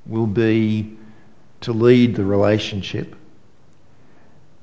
will 0.05 0.27
be 0.27 0.95
to 1.65 1.73
lead 1.73 2.15
the 2.15 2.23
relationship, 2.23 3.15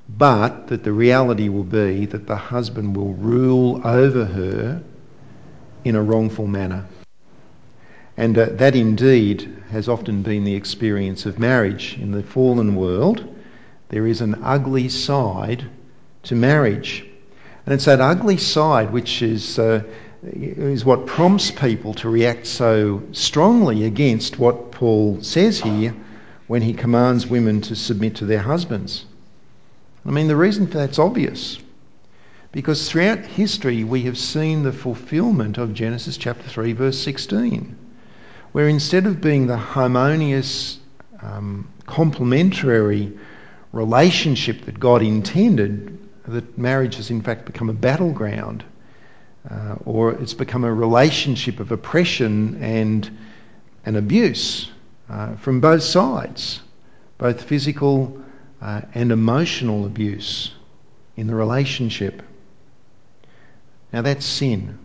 but 0.09 0.68
that 0.68 0.85
the 0.85 0.92
reality 0.92 1.49
will 1.49 1.64
be 1.64 2.06
that 2.06 2.28
the 2.28 2.37
husband 2.37 2.97
will 2.97 3.12
rule 3.14 3.80
over 3.85 4.25
her 4.25 4.82
in 5.85 5.97
a 5.97 6.02
wrongful 6.02 6.47
manner. 6.47 6.87
And 8.16 8.38
uh, 8.38 8.50
that 8.52 8.76
indeed 8.76 9.64
has 9.71 9.88
often 9.88 10.23
been 10.23 10.44
the 10.44 10.54
experience 10.54 11.26
of 11.26 11.40
marriage. 11.40 11.99
In 11.99 12.12
the 12.12 12.23
fallen 12.23 12.76
world, 12.76 13.26
there 13.88 14.06
is 14.06 14.21
an 14.21 14.37
ugly 14.44 14.88
side 14.88 15.64
to 16.25 16.37
marriage. 16.37 17.04
And 17.66 17.75
it's 17.75 17.87
that 17.87 18.00
ugly 18.00 18.37
side 18.37 18.92
which 18.92 19.23
is, 19.23 19.59
uh, 19.59 19.82
is 20.23 20.85
what 20.85 21.06
prompts 21.06 21.50
people 21.50 21.94
to 21.94 22.09
react 22.09 22.47
so 22.47 23.02
strongly 23.11 23.87
against 23.87 24.38
what 24.38 24.71
Paul 24.71 25.21
says 25.23 25.59
here 25.59 25.97
when 26.46 26.62
he 26.62 26.72
commands 26.72 27.26
women 27.26 27.61
to 27.62 27.76
submit 27.76 28.16
to 28.16 28.25
their 28.25 28.40
husbands. 28.40 29.04
I 30.04 30.11
mean, 30.11 30.28
the 30.28 30.37
reason 30.37 30.66
for 30.66 30.78
that's 30.78 30.99
obvious. 30.99 31.58
Because 32.50 32.90
throughout 32.90 33.20
history, 33.20 33.84
we 33.84 34.02
have 34.02 34.18
seen 34.18 34.62
the 34.62 34.72
fulfillment 34.72 35.56
of 35.56 35.72
Genesis 35.72 36.16
chapter 36.18 36.49
3, 36.49 36.72
verse 36.72 36.99
16, 36.99 37.76
where 38.52 38.68
instead 38.68 39.06
of 39.06 39.20
being 39.20 39.46
the 39.46 39.56
harmonious, 39.56 40.78
um, 41.22 41.68
complementary 41.87 43.12
relationship 43.72 44.66
that 44.66 44.78
God 44.78 45.02
intended, 45.02 45.99
that 46.26 46.58
marriage 46.58 46.96
has 46.96 47.11
in 47.11 47.22
fact 47.22 47.46
become 47.46 47.70
a 47.70 47.75
battleground, 47.75 48.64
uh, 49.50 49.76
or 49.87 50.12
it's 50.12 50.34
become 50.34 50.64
a 50.64 50.72
relationship 50.72 51.58
of 51.58 51.72
oppression 51.72 52.62
and, 52.62 53.18
and 53.87 53.96
abuse 53.96 54.70
from 55.37 55.61
both 55.61 55.83
sides, 55.83 56.61
both 57.19 57.42
physical 57.42 58.23
uh, 58.61 58.83
and 58.95 59.12
emotional 59.12 59.85
abuse 59.87 60.52
in 61.16 61.26
the 61.26 61.35
relationship. 61.35 62.23
Now 63.92 64.02
that's 64.02 64.25
sin. 64.25 64.78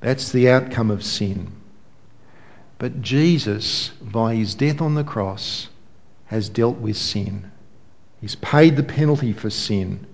That's 0.00 0.32
the 0.32 0.50
outcome 0.50 0.90
of 0.90 1.02
sin. 1.02 1.50
But 2.78 3.00
Jesus, 3.00 3.88
by 4.00 4.34
his 4.34 4.54
death 4.54 4.80
on 4.80 4.94
the 4.94 5.04
cross, 5.04 5.68
has 6.26 6.48
dealt 6.48 6.78
with 6.78 6.96
sin. 6.96 7.50
He's 8.20 8.34
paid 8.36 8.76
the 8.76 8.82
penalty 8.82 9.32
for 9.32 9.50
sin. 9.50 10.06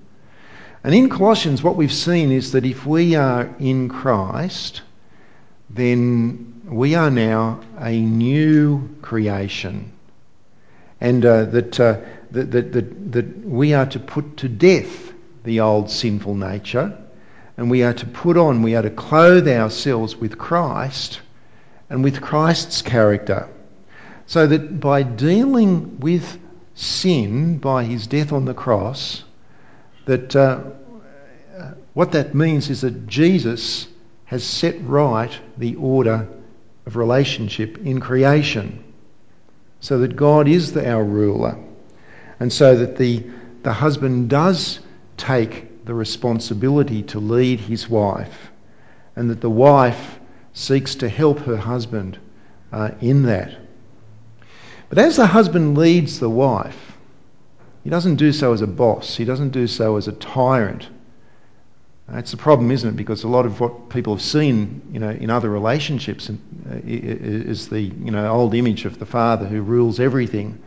And 0.83 0.95
in 0.95 1.09
Colossians, 1.09 1.63
what 1.63 1.77
we've 1.77 1.93
seen 1.93 2.33
is 2.33 2.53
that 2.53 2.65
if 2.65 2.87
we 2.87 3.15
are 3.15 3.55
in 3.59 3.89
Christ, 3.89 4.83
then 5.69 6.50
we 6.71 6.95
are 6.95 7.11
now 7.11 7.61
a 7.79 8.01
new 8.01 8.97
creation. 9.03 9.93
And 11.01 11.25
uh, 11.25 11.47
that, 11.47 11.81
uh, 11.81 11.99
that, 12.31 12.51
that, 12.53 12.73
that, 12.73 13.13
that 13.13 13.45
we 13.45 13.75
are 13.75 13.87
to 13.87 13.99
put 13.99 14.39
to 14.39 14.49
death 14.49 15.13
the 15.43 15.61
old 15.61 15.91
sinful 15.91 16.37
nature 16.37 16.97
and 17.57 17.71
we 17.71 17.83
are 17.83 17.93
to 17.95 18.07
put 18.07 18.37
on, 18.37 18.63
we 18.63 18.77
are 18.77 18.83
to 18.83 18.91
clothe 18.91 19.49
ourselves 19.49 20.17
with 20.17 20.39
Christ 20.39 21.21
and 21.89 22.05
with 22.05 22.23
Christ's 22.23 22.83
character. 22.83 23.49
So 24.27 24.47
that 24.47 24.79
by 24.79 25.03
dealing 25.03 25.99
with 25.99 26.39
sin 26.75 27.59
by 27.59 27.85
his 27.85 28.07
death 28.07 28.33
on 28.33 28.45
the 28.45 28.55
cross, 28.55 29.25
that 30.07 30.37
uh, 30.37 30.61
what 31.95 32.13
that 32.13 32.35
means 32.35 32.71
is 32.71 32.83
that 32.83 33.09
Jesus 33.09 33.89
has 34.27 34.45
set 34.45 34.77
right 34.83 35.37
the 35.59 35.75
order 35.75 36.29
of 36.91 36.97
relationship 36.97 37.79
in 37.79 38.01
creation, 38.01 38.83
so 39.79 40.01
that 40.01 40.17
God 40.17 40.49
is 40.49 40.73
the, 40.73 40.91
our 40.91 41.05
ruler, 41.05 41.57
and 42.41 42.53
so 42.53 42.75
that 42.75 42.97
the, 42.97 43.25
the 43.63 43.73
husband 43.73 44.29
does 44.29 44.81
take 45.17 45.85
the 45.85 45.95
responsibility 45.95 47.05
to 47.05 47.21
lead 47.21 47.61
his 47.61 47.89
wife, 47.89 48.51
and 49.15 49.31
that 49.31 49.41
the 49.41 49.49
wife 49.49 50.19
seeks 50.53 50.97
to 50.97 51.09
help 51.09 51.39
her 51.39 51.57
husband 51.57 52.19
uh, 52.73 52.91
in 53.01 53.23
that. 53.23 53.57
But 54.89 54.99
as 54.99 55.15
the 55.15 55.27
husband 55.27 55.79
leads 55.79 56.19
the 56.19 56.29
wife, 56.29 56.99
he 57.85 57.91
doesn't 57.91 58.17
do 58.17 58.33
so 58.33 58.53
as 58.53 58.63
a 58.63 58.67
boss, 58.67 59.17
he 59.17 59.25
doesn't 59.25 59.51
do 59.51 59.69
so 59.69 59.97
as 59.97 60.09
a 60.09 60.13
tyrant. 60.13 60.89
That's 62.11 62.33
the 62.33 62.37
problem, 62.37 62.73
isn't 62.73 62.89
it? 62.89 62.97
Because 62.97 63.23
a 63.23 63.29
lot 63.29 63.47
of 63.47 63.61
what 63.61 63.89
people 63.89 64.15
have 64.15 64.23
seen, 64.23 64.83
you 64.93 64.99
know, 64.99 65.11
in 65.11 65.31
other 65.31 65.49
relationships 65.49 66.29
uh, 66.29 66.35
is 66.85 67.69
the, 67.69 67.81
you 67.81 68.11
know, 68.11 68.29
old 68.29 68.55
image 68.55 68.85
of 68.85 68.99
the 68.99 69.07
father 69.07 69.47
who 69.47 69.63
rules 69.63 70.01
everything, 70.01 70.61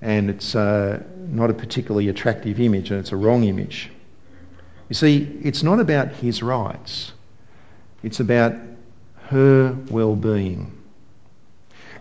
and 0.00 0.30
it's 0.30 0.54
uh, 0.54 1.02
not 1.28 1.50
a 1.50 1.54
particularly 1.54 2.08
attractive 2.08 2.60
image, 2.60 2.92
and 2.92 3.00
it's 3.00 3.10
a 3.10 3.16
wrong 3.16 3.44
image. 3.44 3.90
You 4.88 4.94
see, 4.94 5.40
it's 5.42 5.64
not 5.64 5.80
about 5.80 6.12
his 6.12 6.40
rights; 6.40 7.12
it's 8.04 8.20
about 8.20 8.54
her 9.24 9.76
well-being. 9.90 10.72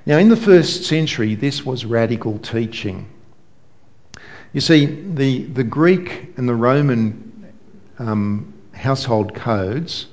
Now, 0.05 0.19
in 0.19 0.29
the 0.29 0.37
first 0.37 0.83
century, 0.83 1.33
this 1.33 1.65
was 1.65 1.85
radical 1.85 2.37
teaching. 2.37 3.09
You 4.53 4.61
see, 4.61 4.85
the, 4.85 5.43
the 5.45 5.63
Greek 5.63 6.37
and 6.37 6.47
the 6.47 6.53
Roman 6.53 7.51
um, 7.97 8.54
household 8.75 9.33
codes 9.33 10.07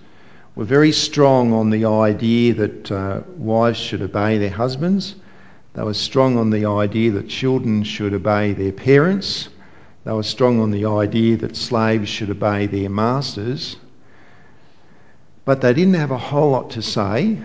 were 0.55 0.65
very 0.65 0.93
strong 0.93 1.53
on 1.53 1.71
the 1.71 1.85
idea 1.87 2.55
that 2.55 2.93
uh, 2.93 3.21
wives 3.37 3.79
should 3.79 4.03
obey 4.03 4.39
their 4.39 4.51
husbands. 4.51 5.15
They 5.75 5.83
were 5.83 5.95
strong 5.95 6.37
on 6.37 6.51
the 6.51 6.67
idea 6.67 7.13
that 7.13 7.29
children 7.29 7.83
should 7.85 8.13
obey 8.13 8.53
their 8.53 8.73
parents. 8.73 9.49
They 10.05 10.13
were 10.13 10.23
strong 10.23 10.61
on 10.61 10.71
the 10.71 10.87
idea 10.87 11.37
that 11.39 11.57
slaves 11.57 12.09
should 12.09 12.31
obey 12.31 12.67
their 12.67 12.91
masters. 12.91 13.77
But 15.45 15.61
they 15.61 15.73
didn't 15.73 15.95
have 15.95 16.11
a 16.11 16.19
whole 16.19 16.51
lot 16.51 16.71
to 16.71 16.83
say 16.83 17.39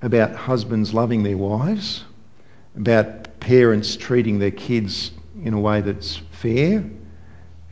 about 0.00 0.34
husbands 0.34 0.94
loving 0.94 1.22
their 1.22 1.36
wives, 1.36 2.04
about 2.76 3.40
parents 3.40 3.96
treating 3.96 4.38
their 4.38 4.50
kids 4.50 5.10
in 5.42 5.54
a 5.54 5.60
way 5.60 5.80
that's 5.80 6.16
fair, 6.30 6.84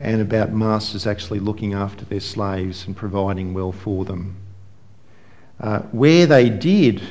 and 0.03 0.21
about 0.21 0.51
masters 0.51 1.07
actually 1.07 1.39
looking 1.39 1.73
after 1.73 2.03
their 2.03 2.19
slaves 2.19 2.85
and 2.85 2.95
providing 2.95 3.53
well 3.53 3.71
for 3.71 4.03
them. 4.03 4.35
Uh, 5.61 5.79
where 5.93 6.25
they 6.27 6.49
did 6.49 7.01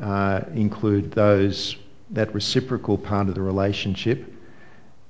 uh, 0.00 0.40
include 0.54 1.12
those 1.12 1.76
that 2.10 2.34
reciprocal 2.34 2.96
part 2.96 3.28
of 3.28 3.34
the 3.34 3.42
relationship, 3.42 4.32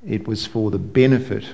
it 0.04 0.26
was 0.26 0.44
for 0.44 0.72
the 0.72 0.78
benefit 0.78 1.44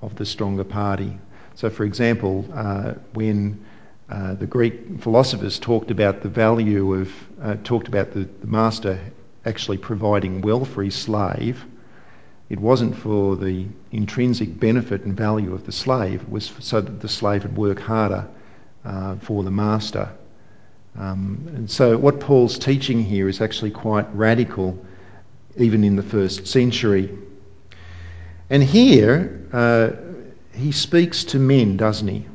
of 0.00 0.16
the 0.16 0.24
stronger 0.24 0.64
party. 0.64 1.18
So, 1.54 1.68
for 1.68 1.84
example, 1.84 2.46
uh, 2.54 2.94
when 3.12 3.62
uh, 4.08 4.34
the 4.34 4.46
Greek 4.46 5.00
philosophers 5.00 5.58
talked 5.58 5.90
about 5.90 6.22
the 6.22 6.30
value 6.30 6.94
of, 6.94 7.12
uh, 7.42 7.56
talked 7.62 7.88
about 7.88 8.12
the, 8.12 8.26
the, 8.40 8.46
master 8.46 8.98
actually 9.44 9.76
providing 9.76 10.40
well 10.40 10.64
for 10.64 10.82
his 10.82 10.94
slave. 10.94 11.62
It 12.50 12.58
wasn't 12.58 12.96
for 12.96 13.36
the 13.36 13.66
intrinsic 13.92 14.58
benefit 14.58 15.04
and 15.04 15.16
value 15.16 15.54
of 15.54 15.64
the 15.66 15.72
slave, 15.72 16.22
it 16.22 16.30
was 16.30 16.52
so 16.58 16.80
that 16.80 17.00
the 17.00 17.08
slave 17.08 17.44
would 17.44 17.56
work 17.56 17.78
harder 17.78 18.26
uh, 18.84 19.14
for 19.16 19.44
the 19.44 19.52
master. 19.52 20.10
Um, 20.98 21.44
and 21.54 21.70
so, 21.70 21.96
what 21.96 22.18
Paul's 22.18 22.58
teaching 22.58 23.04
here 23.04 23.28
is 23.28 23.40
actually 23.40 23.70
quite 23.70 24.12
radical, 24.14 24.84
even 25.56 25.84
in 25.84 25.94
the 25.94 26.02
first 26.02 26.48
century. 26.48 27.16
And 28.50 28.64
here, 28.64 29.46
uh, 29.52 29.90
he 30.52 30.72
speaks 30.72 31.22
to 31.24 31.38
men, 31.38 31.76
doesn't 31.76 32.08
he? 32.08 32.26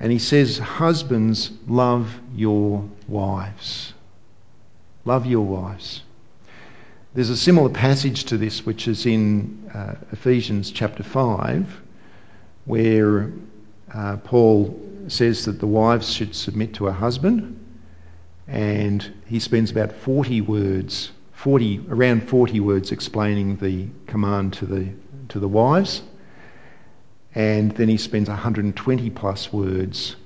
And 0.00 0.10
he 0.10 0.18
says, 0.18 0.58
Husbands, 0.58 1.52
love 1.68 2.12
your 2.34 2.88
wives. 3.06 3.94
Love 5.04 5.26
your 5.26 5.46
wives. 5.46 6.02
There's 7.14 7.30
a 7.30 7.36
similar 7.36 7.68
passage 7.68 8.24
to 8.24 8.38
this 8.38 8.64
which 8.64 8.88
is 8.88 9.06
in 9.06 9.70
uh, 9.74 9.94
Ephesians 10.12 10.70
chapter 10.70 11.02
5, 11.02 11.82
where 12.64 13.30
uh, 13.92 14.16
Paul 14.18 14.80
says 15.08 15.44
that 15.44 15.58
the 15.60 15.66
wives 15.66 16.10
should 16.10 16.34
submit 16.34 16.74
to 16.74 16.86
a 16.86 16.92
husband, 16.92 17.58
and 18.48 19.12
he 19.26 19.40
spends 19.40 19.70
about 19.70 19.92
40 19.92 20.40
words, 20.42 21.10
40, 21.32 21.86
around 21.88 22.28
40 22.28 22.60
words 22.60 22.92
explaining 22.92 23.56
the 23.56 23.88
command 24.06 24.54
to 24.54 24.66
the, 24.66 24.88
to 25.28 25.38
the 25.38 25.48
wives 25.48 26.02
and 27.34 27.72
then 27.72 27.88
he 27.88 27.96
spends 27.96 28.28
120 28.28 29.10
plus 29.10 29.52
words 29.52 30.16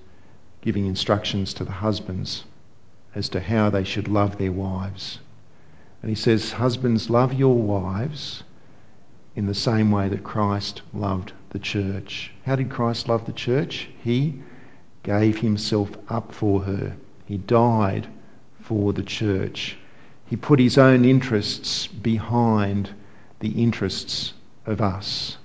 giving 0.61 0.87
instructions 0.87 1.55
to 1.55 1.65
the 1.65 1.73
husbands 1.73 2.45
as 3.15 3.29
to 3.29 3.41
how 3.41 3.71
they 3.71 3.85
should 3.85 4.09
love 4.09 4.39
their 4.39 4.53
wives. 4.53 5.21
And 6.03 6.09
he 6.09 6.15
says, 6.15 6.53
Husbands, 6.53 7.11
love 7.11 7.33
your 7.35 7.57
wives 7.57 8.43
in 9.35 9.47
the 9.47 9.55
same 9.55 9.91
way 9.91 10.09
that 10.09 10.25
Christ 10.25 10.83
loved 10.93 11.33
the 11.51 11.59
church. 11.59 12.33
How 12.45 12.57
did 12.57 12.71
Christ 12.71 13.09
love 13.09 13.27
the 13.27 13.33
church? 13.33 13.89
He 14.03 14.41
gave 15.03 15.39
himself 15.39 15.91
up 16.09 16.33
for 16.33 16.63
her, 16.63 16.97
he 17.27 17.39
died 17.39 18.07
for 18.61 18.93
the 18.93 19.03
church. 19.03 19.77
He 20.27 20.37
put 20.37 20.59
his 20.59 20.77
own 20.77 21.05
interests 21.05 21.87
behind 21.87 22.91
the 23.39 23.63
interests 23.63 24.33
of 24.65 24.81
us 24.81 25.37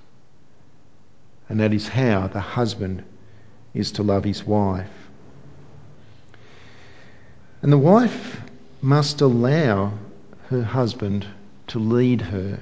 and 1.52 1.60
that 1.60 1.74
is 1.74 1.86
how 1.86 2.28
the 2.28 2.40
husband 2.40 3.04
is 3.74 3.92
to 3.92 4.02
love 4.02 4.24
his 4.24 4.42
wife. 4.42 4.88
And 7.60 7.70
the 7.70 7.76
wife 7.76 8.40
must 8.80 9.20
allow 9.20 9.92
her 10.52 10.62
husband 10.62 11.26
to 11.68 11.78
lead 11.78 12.20
her. 12.20 12.60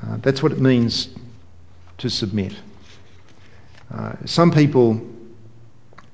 Uh, 0.00 0.16
that's 0.18 0.42
what 0.42 0.52
it 0.52 0.60
means 0.60 1.08
to 1.98 2.08
submit. 2.08 2.54
Uh, 3.92 4.12
some 4.24 4.50
people 4.50 5.00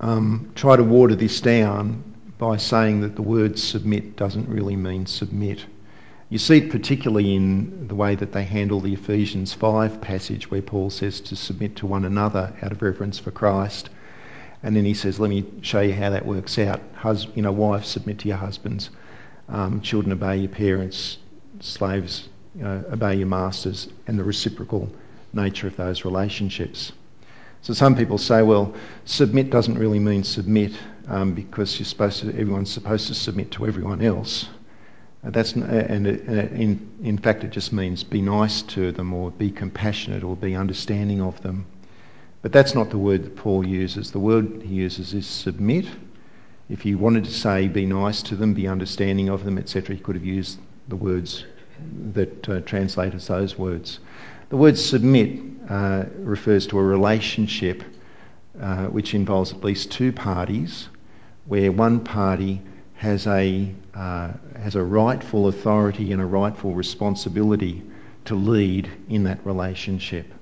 um, 0.01 0.51
try 0.55 0.77
to 0.77 0.85
water 0.85 1.15
this 1.15 1.41
down 1.41 2.03
by 2.39 2.57
saying 2.57 3.01
that 3.01 3.17
the 3.17 3.23
word 3.23 3.59
submit 3.59 4.17
doesn't 4.17 4.49
really 4.49 4.77
mean 4.77 5.07
submit. 5.07 5.65
You 6.31 6.39
see 6.39 6.59
it 6.59 6.71
particularly 6.71 7.35
in 7.35 7.87
the 7.87 7.95
way 7.95 8.15
that 8.15 8.33
they 8.33 8.45
handle 8.45 8.81
the 8.81 8.95
Ephesians 8.95 9.53
5 9.53 10.01
passage 10.01 10.51
where 10.51 10.63
Paul 10.63 10.91
says 10.91 11.21
to 11.23 11.37
submit 11.37 11.77
to 11.77 11.87
one 11.87 12.05
another 12.05 12.53
out 12.63 12.73
of 12.73 12.83
reverence 12.83 13.19
for 13.19 13.31
Christ. 13.31 13.91
And 14.63 14.75
then 14.75 14.85
he 14.85 14.95
says, 14.95 15.21
let 15.21 15.29
me 15.29 15.45
show 15.61 15.81
you 15.81 15.93
how 15.93 16.11
that 16.11 16.25
works 16.25 16.59
out. 16.59 16.81
Hus- 16.95 17.29
you 17.35 17.43
know, 17.43 17.53
wives, 17.53 17.87
submit 17.89 18.21
to 18.21 18.29
your 18.29 18.39
husbands. 18.39 18.91
Um, 19.49 19.81
children, 19.81 20.13
obey 20.13 20.39
your 20.39 20.51
parents. 20.51 21.19
Slaves, 21.61 22.29
know, 22.63 22.85
obey 22.93 23.17
your 23.17 23.27
masters. 23.27 23.89
And 24.07 24.19
the 24.19 24.25
reciprocal 24.25 24.91
nature 25.33 25.67
of 25.67 25.77
those 25.77 26.05
relationships. 26.05 26.93
So 27.63 27.73
some 27.73 27.97
people 27.97 28.19
say, 28.19 28.43
well, 28.43 28.75
submit 29.07 29.51
doesn't 29.51 29.79
really 29.79 29.99
mean 29.99 30.23
submit 30.23 30.73
um, 31.09 31.33
because 31.33 31.79
you're 31.79 31.87
supposed 31.87 32.21
to, 32.21 32.29
everyone's 32.29 32.71
supposed 32.71 33.07
to 33.09 33.15
submit 33.15 33.51
to 33.53 33.67
everyone 33.67 34.03
else. 34.03 34.49
Uh, 35.25 35.31
that's, 35.31 35.57
uh, 35.57 35.87
and 35.89 36.07
it, 36.07 36.29
uh, 36.29 36.55
in, 36.55 36.91
in 37.03 37.17
fact, 37.17 37.43
it 37.43 37.51
just 37.51 37.73
means 37.73 38.05
be 38.05 38.21
nice 38.21 38.61
to 38.63 38.93
them 38.93 39.15
or 39.15 39.31
be 39.31 39.51
compassionate 39.51 40.23
or 40.23 40.37
be 40.37 40.55
understanding 40.55 41.23
of 41.23 41.41
them. 41.43 41.65
But 42.43 42.53
that's 42.53 42.75
not 42.75 42.91
the 42.91 42.99
word 42.99 43.25
that 43.25 43.37
Paul 43.37 43.67
uses. 43.67 44.11
The 44.11 44.19
word 44.19 44.63
he 44.63 44.75
uses 44.75 45.15
is 45.15 45.27
submit. 45.27 45.87
If 46.69 46.81
he 46.81 46.95
wanted 46.95 47.25
to 47.25 47.31
say 47.31 47.69
be 47.69 47.87
nice 47.87 48.23
to 48.23 48.37
them, 48.37 48.55
be 48.55 48.67
understanding 48.67 49.29
of 49.29 49.45
them, 49.45 49.59
etc., 49.59 49.97
he 49.97 50.01
could 50.01 50.15
have 50.15 50.25
used 50.25 50.59
the 50.89 50.97
words 50.97 51.45
that 52.13 52.49
uh, 52.49 52.61
translate 52.61 53.15
as 53.15 53.27
those 53.27 53.59
words. 53.59 54.01
The 54.49 54.57
word 54.57 54.79
submit 54.79 55.41
uh, 55.69 56.05
refers 56.19 56.67
to 56.69 56.79
a 56.79 56.83
relationship 56.83 57.83
uh, 58.61 58.87
which 58.87 59.15
involves 59.15 59.53
at 59.53 59.65
least 59.65 59.91
two 59.91 60.13
parties 60.13 60.89
where 61.47 61.73
one 61.73 62.01
party 62.01 62.63
has 62.95 63.27
a, 63.27 63.71
uh, 63.95 64.33
has 64.57 64.77
a 64.77 64.83
rightful 64.83 65.49
authority 65.49 66.13
and 66.13 66.23
a 66.23 66.25
rightful 66.25 66.73
responsibility 66.73 67.83
to 68.25 68.35
lead 68.35 68.91
in 69.09 69.25
that 69.25 69.45
relationship. 69.45 70.33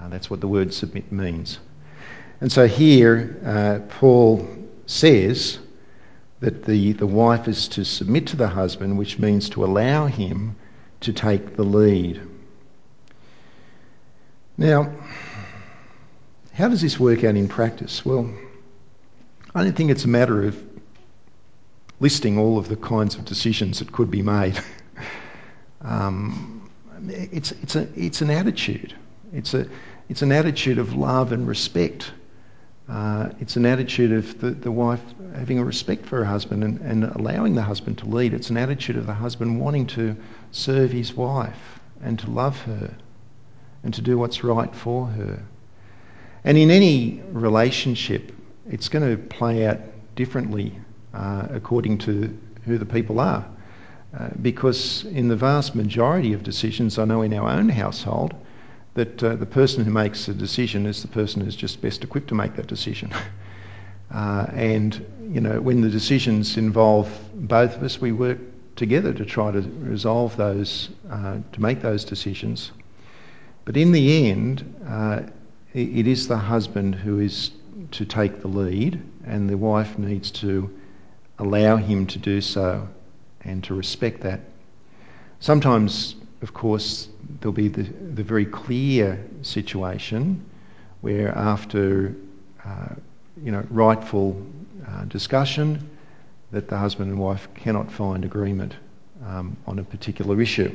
Uh, 0.00 0.08
that's 0.08 0.30
what 0.30 0.40
the 0.40 0.48
word 0.48 0.72
submit 0.72 1.10
means. 1.12 1.58
And 2.40 2.50
so 2.50 2.66
here, 2.66 3.40
uh, 3.44 3.80
Paul 3.88 4.46
says 4.86 5.58
that 6.40 6.64
the, 6.64 6.92
the 6.92 7.06
wife 7.06 7.48
is 7.48 7.68
to 7.68 7.84
submit 7.84 8.28
to 8.28 8.36
the 8.36 8.48
husband, 8.48 8.98
which 8.98 9.18
means 9.18 9.48
to 9.50 9.64
allow 9.64 10.06
him 10.06 10.56
to 11.00 11.12
take 11.12 11.56
the 11.56 11.64
lead. 11.64 12.20
Now, 14.58 14.92
how 16.52 16.68
does 16.68 16.80
this 16.80 16.98
work 16.98 17.24
out 17.24 17.36
in 17.36 17.48
practice? 17.48 18.04
Well, 18.04 18.30
I 19.54 19.64
don't 19.64 19.76
think 19.76 19.90
it's 19.90 20.04
a 20.04 20.08
matter 20.08 20.42
of 20.44 20.62
listing 22.00 22.38
all 22.38 22.58
of 22.58 22.68
the 22.68 22.76
kinds 22.76 23.14
of 23.14 23.24
decisions 23.24 23.78
that 23.78 23.92
could 23.92 24.10
be 24.10 24.22
made. 24.22 24.58
um, 25.82 26.70
it's, 27.08 27.52
it's, 27.52 27.76
a, 27.76 27.88
it's 27.96 28.20
an 28.20 28.30
attitude. 28.30 28.94
It's, 29.32 29.54
a, 29.54 29.66
it's 30.08 30.22
an 30.22 30.32
attitude 30.32 30.78
of 30.78 30.94
love 30.94 31.32
and 31.32 31.46
respect. 31.46 32.10
Uh, 32.88 33.30
it's 33.40 33.56
an 33.56 33.66
attitude 33.66 34.12
of 34.12 34.40
the, 34.40 34.50
the 34.50 34.70
wife 34.70 35.02
having 35.34 35.58
a 35.58 35.64
respect 35.64 36.06
for 36.06 36.18
her 36.18 36.24
husband 36.24 36.62
and, 36.62 36.80
and 36.80 37.04
allowing 37.04 37.54
the 37.54 37.62
husband 37.62 37.98
to 37.98 38.06
lead. 38.06 38.32
It's 38.32 38.50
an 38.50 38.56
attitude 38.56 38.96
of 38.96 39.06
the 39.06 39.14
husband 39.14 39.60
wanting 39.60 39.86
to 39.88 40.16
serve 40.52 40.92
his 40.92 41.12
wife 41.12 41.80
and 42.00 42.18
to 42.20 42.30
love 42.30 42.60
her 42.62 42.94
and 43.82 43.92
to 43.94 44.02
do 44.02 44.16
what's 44.16 44.44
right 44.44 44.74
for 44.74 45.06
her. 45.06 45.42
And 46.44 46.56
in 46.56 46.70
any 46.70 47.22
relationship, 47.32 48.32
it's 48.70 48.88
going 48.88 49.16
to 49.16 49.20
play 49.20 49.66
out 49.66 49.78
differently 50.14 50.78
uh, 51.12 51.48
according 51.50 51.98
to 51.98 52.38
who 52.64 52.78
the 52.78 52.86
people 52.86 53.18
are. 53.18 53.44
Uh, 54.16 54.28
because 54.40 55.04
in 55.06 55.28
the 55.28 55.36
vast 55.36 55.74
majority 55.74 56.32
of 56.32 56.42
decisions 56.44 56.98
I 56.98 57.04
know 57.04 57.22
in 57.22 57.34
our 57.34 57.48
own 57.48 57.68
household, 57.68 58.34
that 58.96 59.22
uh, 59.22 59.36
the 59.36 59.46
person 59.46 59.84
who 59.84 59.90
makes 59.90 60.26
a 60.28 60.34
decision 60.34 60.86
is 60.86 61.02
the 61.02 61.08
person 61.08 61.42
who's 61.42 61.56
just 61.56 61.80
best 61.80 62.02
equipped 62.02 62.28
to 62.28 62.34
make 62.34 62.56
that 62.56 62.66
decision. 62.66 63.12
Uh, 64.08 64.46
and, 64.52 65.04
you 65.32 65.40
know, 65.40 65.60
when 65.60 65.80
the 65.80 65.90
decisions 65.90 66.56
involve 66.56 67.10
both 67.34 67.76
of 67.76 67.82
us, 67.82 68.00
we 68.00 68.12
work 68.12 68.38
together 68.76 69.12
to 69.12 69.24
try 69.24 69.50
to 69.50 69.60
resolve 69.80 70.36
those, 70.36 70.90
uh, 71.10 71.38
to 71.50 71.60
make 71.60 71.80
those 71.80 72.04
decisions. 72.04 72.70
But 73.64 73.76
in 73.76 73.90
the 73.90 74.30
end, 74.30 74.76
uh, 74.86 75.22
it 75.74 76.06
is 76.06 76.28
the 76.28 76.36
husband 76.36 76.94
who 76.94 77.18
is 77.18 77.50
to 77.90 78.04
take 78.04 78.40
the 78.40 78.48
lead, 78.48 79.02
and 79.24 79.50
the 79.50 79.58
wife 79.58 79.98
needs 79.98 80.30
to 80.30 80.70
allow 81.38 81.76
him 81.76 82.06
to 82.06 82.18
do 82.18 82.40
so 82.40 82.88
and 83.42 83.62
to 83.64 83.74
respect 83.74 84.20
that. 84.20 84.40
Sometimes, 85.40 86.14
of 86.42 86.54
course, 86.54 87.08
there'll 87.40 87.52
be 87.52 87.68
the, 87.68 87.82
the 87.82 88.22
very 88.22 88.46
clear 88.46 89.24
situation 89.42 90.44
where, 91.00 91.28
after 91.36 92.14
uh, 92.64 92.88
you 93.42 93.52
know, 93.52 93.64
rightful 93.70 94.44
uh, 94.88 95.04
discussion, 95.04 95.90
that 96.52 96.68
the 96.68 96.76
husband 96.76 97.10
and 97.10 97.18
wife 97.18 97.48
cannot 97.54 97.90
find 97.90 98.24
agreement 98.24 98.74
um, 99.24 99.56
on 99.66 99.78
a 99.78 99.84
particular 99.84 100.40
issue. 100.40 100.72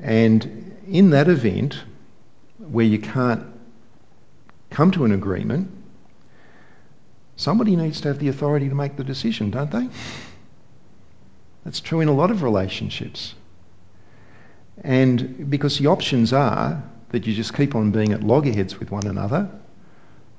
And 0.00 0.76
in 0.88 1.10
that 1.10 1.28
event, 1.28 1.82
where 2.58 2.84
you 2.84 2.98
can't 2.98 3.44
come 4.70 4.90
to 4.92 5.04
an 5.04 5.12
agreement, 5.12 5.70
somebody 7.36 7.76
needs 7.76 8.00
to 8.02 8.08
have 8.08 8.18
the 8.18 8.28
authority 8.28 8.68
to 8.68 8.74
make 8.74 8.96
the 8.96 9.04
decision, 9.04 9.50
don't 9.50 9.70
they? 9.70 9.88
That's 11.64 11.80
true 11.80 12.00
in 12.00 12.08
a 12.08 12.12
lot 12.12 12.30
of 12.30 12.42
relationships. 12.42 13.34
And 14.82 15.48
because 15.50 15.78
the 15.78 15.86
options 15.86 16.32
are 16.32 16.82
that 17.10 17.26
you 17.26 17.34
just 17.34 17.54
keep 17.54 17.74
on 17.74 17.90
being 17.90 18.12
at 18.12 18.24
loggerheads 18.24 18.78
with 18.78 18.90
one 18.90 19.06
another, 19.06 19.48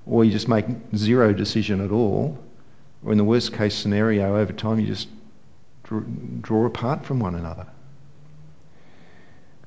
or 0.06 0.26
you 0.26 0.32
just 0.32 0.48
make 0.48 0.65
zero 0.95 1.34
decision 1.34 1.82
at 1.82 1.91
all, 1.91 2.38
or 3.04 3.12
in 3.12 3.17
the 3.17 3.24
worst 3.24 3.54
case 3.54 3.76
scenario, 3.76 4.36
over 4.36 4.54
time 4.54 4.80
you 4.80 4.88
just 4.88 5.08
draw 6.41 6.65
apart 6.65 7.06
from 7.06 7.19
one 7.19 7.36
another. 7.36 7.65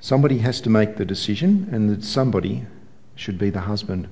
Somebody 0.01 0.37
has 0.37 0.61
to 0.61 0.69
make 0.69 0.95
the 0.95 1.05
decision, 1.05 1.67
and 1.71 1.89
that 1.89 2.03
somebody 2.03 2.65
should 3.15 3.37
be 3.37 3.49
the 3.49 3.59
husband. 3.59 4.07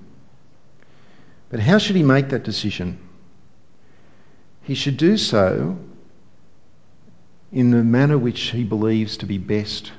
But 1.50 1.62
how 1.62 1.78
should 1.78 1.96
he 1.96 2.04
make 2.04 2.30
that 2.30 2.43
decision? 2.43 2.98
He 4.63 4.76
should 4.76 4.98
do 4.98 5.15
so 5.15 5.78
in 7.54 7.72
the 7.72 7.84
manner 7.84 8.17
which 8.17 8.41
he 8.50 8.65
believes 8.65 9.15
to 9.17 9.26
be 9.26 9.38
best 9.38 9.93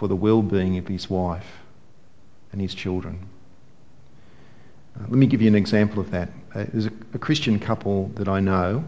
for 0.00 0.08
the 0.08 0.16
well 0.16 0.40
being 0.40 0.78
of 0.78 0.88
his 0.88 1.10
wife 1.10 1.60
and 2.52 2.60
his 2.60 2.74
children. 2.74 3.28
Uh, 4.96 5.02
let 5.02 5.10
me 5.10 5.26
give 5.26 5.42
you 5.42 5.48
an 5.48 5.54
example 5.54 6.00
of 6.00 6.12
that. 6.12 6.30
Uh, 6.54 6.64
there's 6.72 6.86
a, 6.86 6.92
a 7.12 7.18
Christian 7.18 7.58
couple 7.58 8.08
that 8.14 8.26
I 8.26 8.40
know 8.40 8.82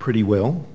pretty 0.00 0.24
well 0.24 0.66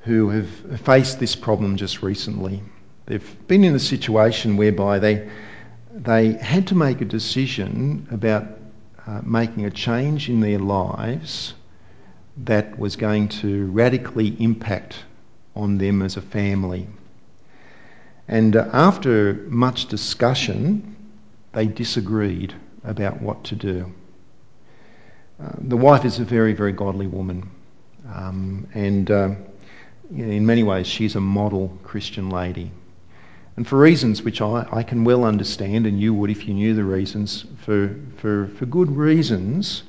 who 0.00 0.30
have 0.30 0.48
faced 0.80 1.20
this 1.20 1.36
problem 1.36 1.76
just 1.76 2.02
recently. 2.02 2.62
They've 3.04 3.48
been 3.48 3.64
in 3.64 3.74
a 3.74 3.78
situation 3.78 4.56
whereby 4.56 4.98
they, 4.98 5.28
they 5.92 6.32
had 6.32 6.68
to 6.68 6.74
make 6.74 7.02
a 7.02 7.04
decision 7.04 8.08
about 8.10 8.46
uh, 9.06 9.20
making 9.24 9.66
a 9.66 9.70
change 9.70 10.30
in 10.30 10.40
their 10.40 10.58
lives 10.58 11.52
that 12.38 12.78
was 12.78 12.96
going 12.96 13.28
to 13.28 13.66
radically 13.66 14.28
impact 14.42 14.96
on 15.54 15.76
them 15.76 16.00
as 16.00 16.16
a 16.16 16.22
family. 16.22 16.86
And 18.28 18.56
uh, 18.56 18.68
after 18.72 19.34
much 19.48 19.86
discussion, 19.86 20.96
they 21.52 21.66
disagreed 21.66 22.54
about 22.84 23.22
what 23.22 23.44
to 23.44 23.56
do. 23.56 23.92
Uh, 25.40 25.52
the 25.58 25.76
wife 25.76 26.04
is 26.04 26.18
a 26.18 26.24
very, 26.24 26.52
very 26.54 26.72
godly 26.72 27.06
woman, 27.06 27.50
um, 28.12 28.66
and 28.74 29.10
uh, 29.10 29.30
in 30.10 30.46
many 30.46 30.62
ways, 30.62 30.86
she's 30.86 31.14
a 31.14 31.20
model 31.20 31.78
Christian 31.82 32.30
lady. 32.30 32.70
And 33.56 33.66
for 33.66 33.78
reasons 33.78 34.22
which 34.22 34.40
I, 34.40 34.66
I 34.70 34.82
can 34.82 35.04
well 35.04 35.24
understand, 35.24 35.86
and 35.86 36.00
you 36.00 36.14
would 36.14 36.30
if 36.30 36.46
you 36.46 36.54
knew 36.54 36.74
the 36.74 36.84
reasons, 36.84 37.44
for, 37.64 37.94
for, 38.16 38.48
for 38.58 38.66
good 38.66 38.90
reasons, 38.90 39.82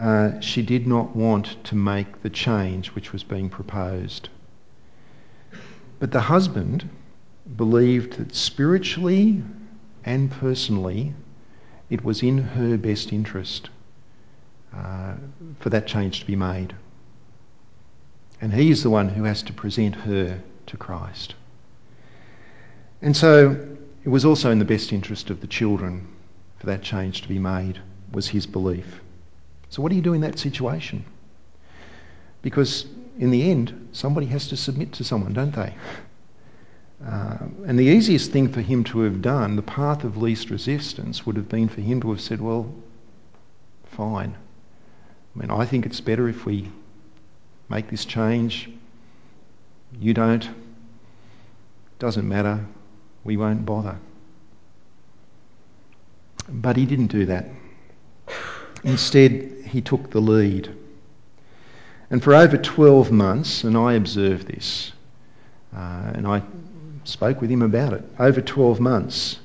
uh, 0.00 0.40
she 0.40 0.62
did 0.62 0.86
not 0.86 1.14
want 1.14 1.62
to 1.64 1.74
make 1.74 2.22
the 2.22 2.30
change 2.30 2.88
which 2.88 3.12
was 3.12 3.24
being 3.24 3.50
proposed. 3.50 4.28
But 5.98 6.12
the 6.12 6.20
husband 6.20 6.88
believed 7.56 8.18
that 8.18 8.34
spiritually 8.34 9.42
and 10.04 10.30
personally 10.30 11.14
it 11.90 12.04
was 12.04 12.22
in 12.22 12.38
her 12.38 12.76
best 12.76 13.12
interest 13.12 13.70
uh, 14.74 15.14
for 15.60 15.70
that 15.70 15.86
change 15.86 16.20
to 16.20 16.26
be 16.26 16.36
made. 16.36 16.74
And 18.40 18.52
he 18.52 18.70
is 18.70 18.82
the 18.82 18.90
one 18.90 19.08
who 19.08 19.24
has 19.24 19.42
to 19.44 19.52
present 19.52 19.94
her 19.94 20.40
to 20.66 20.76
Christ. 20.76 21.34
And 23.02 23.16
so 23.16 23.68
it 24.04 24.08
was 24.08 24.24
also 24.24 24.50
in 24.50 24.58
the 24.58 24.64
best 24.64 24.92
interest 24.92 25.30
of 25.30 25.40
the 25.40 25.46
children 25.46 26.08
for 26.58 26.66
that 26.66 26.82
change 26.82 27.22
to 27.22 27.28
be 27.28 27.38
made, 27.38 27.80
was 28.12 28.28
his 28.28 28.46
belief. 28.46 29.00
So, 29.68 29.82
what 29.82 29.90
do 29.90 29.96
you 29.96 30.02
do 30.02 30.12
in 30.12 30.20
that 30.20 30.38
situation? 30.38 31.04
Because 32.40 32.86
in 33.18 33.30
the 33.30 33.50
end, 33.50 33.88
somebody 33.92 34.26
has 34.26 34.48
to 34.48 34.56
submit 34.56 34.92
to 34.94 35.04
someone, 35.04 35.32
don't 35.32 35.54
they? 35.54 35.74
Uh, 37.06 37.38
and 37.66 37.78
the 37.78 37.84
easiest 37.84 38.30
thing 38.30 38.48
for 38.48 38.60
him 38.60 38.84
to 38.84 39.00
have 39.00 39.20
done, 39.20 39.56
the 39.56 39.62
path 39.62 40.04
of 40.04 40.16
least 40.16 40.50
resistance, 40.50 41.26
would 41.26 41.36
have 41.36 41.48
been 41.48 41.68
for 41.68 41.80
him 41.80 42.00
to 42.00 42.10
have 42.10 42.20
said, 42.20 42.40
Well, 42.40 42.72
fine. 43.84 44.36
I 45.34 45.38
mean, 45.38 45.50
I 45.50 45.64
think 45.66 45.86
it's 45.86 46.00
better 46.00 46.28
if 46.28 46.46
we 46.46 46.70
make 47.68 47.88
this 47.90 48.04
change. 48.04 48.70
You 49.98 50.14
don't. 50.14 50.48
Doesn't 51.98 52.28
matter 52.28 52.64
we 53.24 53.36
won't 53.36 53.64
bother. 53.64 53.98
But 56.48 56.76
he 56.76 56.86
didn't 56.86 57.08
do 57.08 57.26
that. 57.26 57.48
Instead, 58.84 59.64
he 59.66 59.80
took 59.80 60.10
the 60.10 60.20
lead. 60.20 60.74
And 62.10 62.22
for 62.22 62.34
over 62.34 62.58
12 62.58 63.10
months, 63.10 63.64
and 63.64 63.76
I 63.76 63.94
observed 63.94 64.48
this, 64.48 64.92
uh, 65.74 66.12
and 66.14 66.26
I 66.26 66.42
spoke 67.04 67.40
with 67.40 67.50
him 67.50 67.62
about 67.62 67.92
it, 67.92 68.04
over 68.18 68.40
12 68.40 68.80
months, 68.80 69.38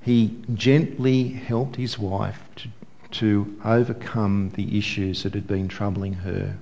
he 0.00 0.38
gently 0.54 1.28
helped 1.28 1.76
his 1.76 1.98
wife 1.98 2.40
to, 2.56 2.68
to 3.10 3.60
overcome 3.64 4.50
the 4.54 4.78
issues 4.78 5.22
that 5.22 5.34
had 5.34 5.46
been 5.46 5.68
troubling 5.68 6.12
her 6.12 6.56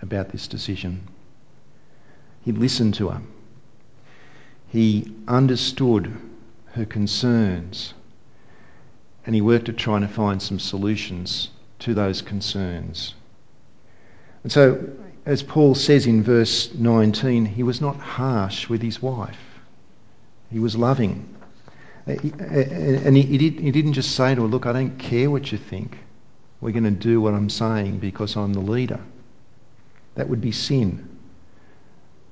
about 0.00 0.30
this 0.30 0.46
decision. 0.46 1.08
He 2.42 2.52
listened 2.52 2.94
to 2.94 3.08
her. 3.08 3.22
He 4.68 5.12
understood 5.26 6.12
her 6.72 6.84
concerns 6.84 7.94
and 9.26 9.34
he 9.34 9.40
worked 9.40 9.68
at 9.68 9.76
trying 9.76 10.02
to 10.02 10.08
find 10.08 10.40
some 10.42 10.58
solutions 10.58 11.48
to 11.80 11.94
those 11.94 12.22
concerns. 12.22 13.14
And 14.42 14.52
so, 14.52 14.86
as 15.24 15.42
Paul 15.42 15.74
says 15.74 16.06
in 16.06 16.22
verse 16.22 16.74
19, 16.74 17.46
he 17.46 17.62
was 17.62 17.80
not 17.80 17.96
harsh 17.96 18.68
with 18.68 18.82
his 18.82 19.00
wife, 19.00 19.53
he 20.54 20.60
was 20.60 20.76
loving. 20.76 21.36
Uh, 22.06 22.12
uh, 22.12 22.14
and 22.14 23.16
he, 23.16 23.36
did, 23.38 23.58
he 23.58 23.72
didn't 23.72 23.94
just 23.94 24.14
say 24.14 24.36
to 24.36 24.42
her, 24.42 24.46
Look, 24.46 24.66
I 24.66 24.72
don't 24.72 24.96
care 24.98 25.28
what 25.28 25.50
you 25.50 25.58
think. 25.58 25.98
We're 26.60 26.70
going 26.70 26.84
to 26.84 26.92
do 26.92 27.20
what 27.20 27.34
I'm 27.34 27.50
saying 27.50 27.98
because 27.98 28.36
I'm 28.36 28.52
the 28.52 28.60
leader. 28.60 29.00
That 30.14 30.28
would 30.28 30.40
be 30.40 30.52
sin. 30.52 31.18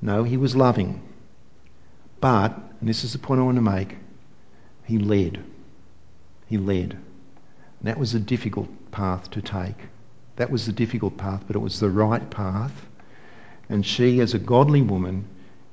No, 0.01 0.23
he 0.23 0.37
was 0.37 0.55
loving. 0.55 1.03
But, 2.21 2.57
and 2.79 2.89
this 2.89 3.03
is 3.03 3.13
the 3.13 3.19
point 3.19 3.41
I 3.41 3.43
want 3.43 3.57
to 3.57 3.61
make, 3.61 3.97
he 4.85 4.99
led. 4.99 5.43
He 6.47 6.59
led. 6.59 6.93
And 6.93 7.03
that 7.83 7.99
was 7.99 8.15
a 8.15 8.21
difficult 8.21 8.69
path 8.93 9.33
to 9.33 9.43
take. 9.43 9.89
That 10.37 10.49
was 10.49 10.65
the 10.65 10.73
difficult 10.73 11.17
path, 11.17 11.43
but 11.49 11.57
it 11.57 11.59
was 11.61 11.81
the 11.81 11.91
right 11.91 12.31
path. 12.31 12.87
And 13.69 13.85
she, 13.85 14.21
as 14.21 14.33
a 14.33 14.39
godly 14.39 14.81
woman, 14.81 15.25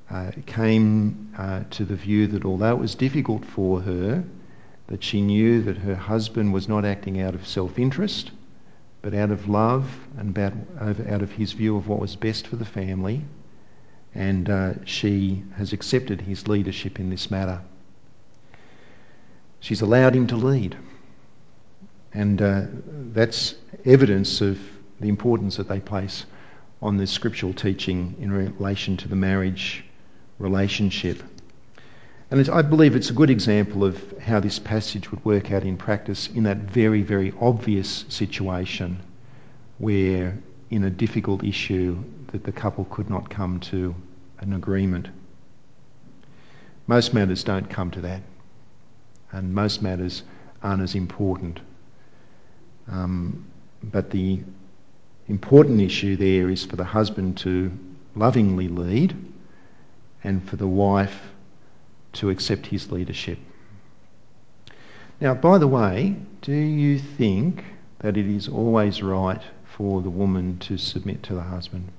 uh, 0.10 0.32
came 0.46 1.34
uh, 1.38 1.64
to 1.72 1.86
the 1.86 1.96
view 1.96 2.28
that 2.28 2.46
although 2.46 2.72
it 2.72 2.80
was 2.80 2.96
difficult 2.96 3.46
for 3.46 3.82
her, 3.82 4.24
that 4.88 5.04
she 5.04 5.22
knew 5.22 5.62
that 5.62 5.78
her 5.78 5.96
husband 5.96 6.52
was 6.52 6.68
not 6.68 6.84
acting 6.84 7.22
out 7.22 7.36
of 7.36 7.48
self-interest, 7.48 8.32
but 9.02 9.14
out 9.14 9.30
of 9.30 9.48
love 9.48 9.86
and 10.18 10.30
about, 10.30 10.54
out 10.80 11.22
of 11.22 11.32
his 11.32 11.54
view 11.54 11.78
of 11.78 11.88
what 11.88 12.00
was 12.00 12.16
best 12.16 12.48
for 12.48 12.56
the 12.56 12.66
family. 12.66 13.24
And 14.16 14.50
uh, 14.50 14.86
she 14.86 15.44
has 15.58 15.74
accepted 15.74 16.22
his 16.22 16.48
leadership 16.48 17.00
in 17.00 17.12
this 17.12 17.30
matter. 17.30 17.62
She's 19.60 19.82
allowed 19.82 20.16
him 20.16 20.28
to 20.28 20.36
lead. 20.36 20.76
And 22.12 22.42
uh, 22.42 22.64
that's 23.14 23.54
evidence 23.86 24.42
of 24.42 24.58
the 25.00 25.10
importance 25.10 25.58
that 25.58 25.68
they 25.68 25.80
place 25.80 26.26
on 26.82 26.98
the 26.98 27.06
scriptural 27.06 27.54
teaching 27.54 28.16
in 28.20 28.32
relation 28.32 28.98
to 28.98 29.08
the 29.08 29.16
marriage 29.16 29.86
relationship. 30.40 31.22
And 32.32 32.48
I 32.50 32.62
believe 32.62 32.96
it's 32.96 33.10
a 33.10 33.14
good 33.14 33.30
example 33.30 33.84
of 33.84 34.20
how 34.20 34.40
this 34.40 34.60
passage 34.60 35.12
would 35.12 35.24
work 35.26 35.52
out 35.52 35.64
in 35.64 35.78
practice 35.78 36.28
in 36.28 36.44
that 36.44 36.58
very, 36.58 37.02
very 37.02 37.34
obvious 37.40 38.06
situation 38.08 39.00
where, 39.80 40.38
in 40.70 40.84
a 40.84 40.90
difficult 40.90 41.44
issue, 41.44 42.04
that 42.28 42.44
the 42.44 42.52
couple 42.52 42.86
could 42.86 43.10
not 43.10 43.30
come 43.30 43.60
to 43.60 43.96
an 44.40 44.54
agreement. 44.54 45.08
Most 46.86 47.14
matters 47.14 47.44
don't 47.44 47.70
come 47.70 47.92
to 47.92 48.02
that, 48.02 48.22
and 49.32 49.54
most 49.54 49.82
matters 49.82 50.24
aren't 50.62 50.84
as 50.84 50.96
important. 50.96 51.60
Um, 52.88 53.46
but 53.82 54.12
the 54.12 54.42
important 55.28 55.82
issue 55.82 56.16
there 56.16 56.50
is 56.50 56.66
for 56.66 56.76
the 56.76 56.84
husband 56.84 57.38
to 57.40 57.72
lovingly 58.16 58.68
lead 58.68 59.16
and 60.24 60.48
for 60.48 60.56
the 60.56 60.68
wife 60.68 61.32
to 62.14 62.30
accept 62.30 62.68
his 62.68 62.92
leadership. 62.92 63.38
Now, 65.22 65.34
by 65.34 65.58
the 65.58 65.68
way, 65.68 66.16
do 66.42 66.54
you 66.54 66.98
think 66.98 67.64
that 68.00 68.18
it 68.18 68.26
is 68.26 68.48
always 68.48 69.04
right 69.04 69.42
for 69.66 70.02
the 70.02 70.10
woman 70.10 70.58
to 70.60 70.78
submit 70.78 71.24
to 71.24 71.36
the 71.36 71.42
husband? 71.42 71.90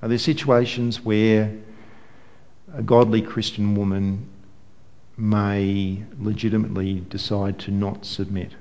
Are 0.00 0.08
there 0.08 0.18
situations 0.18 1.04
where 1.04 1.52
a 2.72 2.82
godly 2.82 3.22
Christian 3.22 3.74
woman 3.74 4.28
may 5.16 6.02
legitimately 6.18 7.00
decide 7.08 7.58
to 7.60 7.70
not 7.70 8.04
submit 8.04 8.52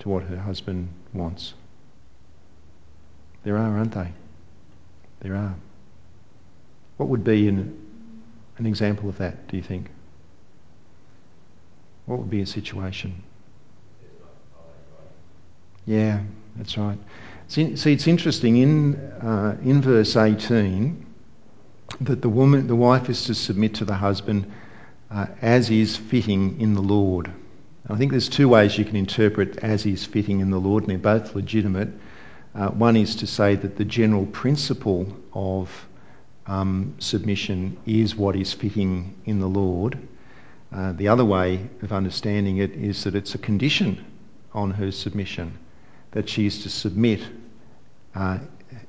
to 0.00 0.08
what 0.08 0.24
her 0.24 0.38
husband 0.38 0.88
wants? 1.12 1.54
There 3.42 3.56
are, 3.56 3.78
aren't 3.78 3.92
they? 3.92 4.12
There 5.20 5.34
are. 5.34 5.54
What 7.00 7.08
would 7.08 7.24
be 7.24 7.48
an, 7.48 7.74
an 8.58 8.66
example 8.66 9.08
of 9.08 9.16
that, 9.16 9.48
do 9.48 9.56
you 9.56 9.62
think? 9.62 9.88
What 12.04 12.18
would 12.18 12.28
be 12.28 12.42
a 12.42 12.46
situation? 12.46 13.22
Yeah, 15.86 16.20
that's 16.56 16.76
right. 16.76 16.98
See, 17.48 17.62
it's 17.62 18.06
interesting 18.06 18.58
in, 18.58 18.96
uh, 18.96 19.56
in 19.64 19.80
verse 19.80 20.14
18 20.14 21.06
that 22.02 22.20
the 22.20 22.28
woman, 22.28 22.66
the 22.66 22.76
wife 22.76 23.08
is 23.08 23.24
to 23.24 23.34
submit 23.34 23.76
to 23.76 23.86
the 23.86 23.94
husband 23.94 24.52
uh, 25.10 25.24
as 25.40 25.70
is 25.70 25.96
fitting 25.96 26.60
in 26.60 26.74
the 26.74 26.82
Lord. 26.82 27.32
I 27.88 27.96
think 27.96 28.10
there's 28.10 28.28
two 28.28 28.50
ways 28.50 28.76
you 28.76 28.84
can 28.84 28.96
interpret 28.96 29.56
as 29.64 29.86
is 29.86 30.04
fitting 30.04 30.40
in 30.40 30.50
the 30.50 30.60
Lord, 30.60 30.82
and 30.82 30.90
they're 30.90 31.18
both 31.18 31.34
legitimate. 31.34 31.88
Uh, 32.54 32.68
one 32.68 32.96
is 32.96 33.16
to 33.16 33.26
say 33.26 33.54
that 33.54 33.78
the 33.78 33.86
general 33.86 34.26
principle 34.26 35.16
of 35.32 35.86
um, 36.50 36.96
submission 36.98 37.76
is 37.86 38.16
what 38.16 38.34
is 38.34 38.52
fitting 38.52 39.14
in 39.24 39.38
the 39.38 39.46
Lord. 39.46 39.96
Uh, 40.72 40.92
the 40.92 41.06
other 41.06 41.24
way 41.24 41.68
of 41.82 41.92
understanding 41.92 42.56
it 42.56 42.72
is 42.72 43.04
that 43.04 43.14
it's 43.14 43.36
a 43.36 43.38
condition 43.38 44.04
on 44.52 44.72
her 44.72 44.90
submission, 44.90 45.56
that 46.10 46.28
she 46.28 46.46
is 46.46 46.64
to 46.64 46.68
submit 46.68 47.20
uh, 48.16 48.38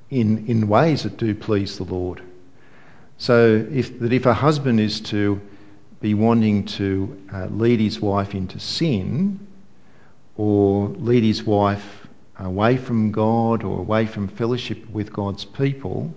in, 0.10 0.47
in 0.47 0.67
ways 0.67 1.04
that 1.04 1.17
do 1.17 1.36
please 1.36 1.78
the 1.78 1.84
Lord. 1.84 2.24
So 3.19 3.67
if, 3.71 4.00
that 4.00 4.12
if 4.12 4.26
a 4.26 4.34
husband 4.34 4.80
is 4.80 5.00
to 5.02 5.39
be 6.00 6.15
wanting 6.15 6.65
to 6.65 7.21
uh, 7.32 7.45
lead 7.45 7.80
his 7.80 8.00
wife 8.00 8.34
into 8.34 8.60
sin 8.60 9.39
or 10.36 10.88
lead 10.88 11.24
his 11.24 11.43
wife 11.43 12.08
away 12.39 12.78
from 12.78 13.12
God 13.12 13.63
or 13.63 13.78
away 13.78 14.08
from 14.08 14.28
fellowship 14.28 14.89
with 14.89 15.13
God's 15.13 15.45
people, 15.45 16.15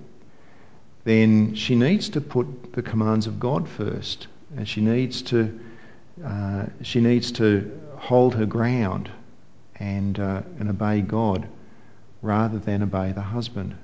then 1.05 1.55
she 1.55 1.75
needs 1.75 2.09
to 2.11 2.21
put 2.21 2.73
the 2.73 2.83
commands 2.83 3.27
of 3.27 3.39
God 3.39 3.69
first, 3.69 4.27
and 4.57 4.67
she 4.67 4.81
needs 4.81 5.23
to 5.23 5.61
uh, 6.25 6.67
she 6.83 7.01
needs 7.01 7.33
to 7.33 7.81
hold 7.97 8.35
her 8.35 8.47
ground 8.47 9.11
and 9.77 10.19
uh, 10.19 10.43
and 10.59 10.71
obey 10.71 11.03
God 11.03 11.47
rather 12.23 12.59
than 12.59 12.83
obey 12.83 13.13
the 13.13 13.21
husband, 13.21 13.77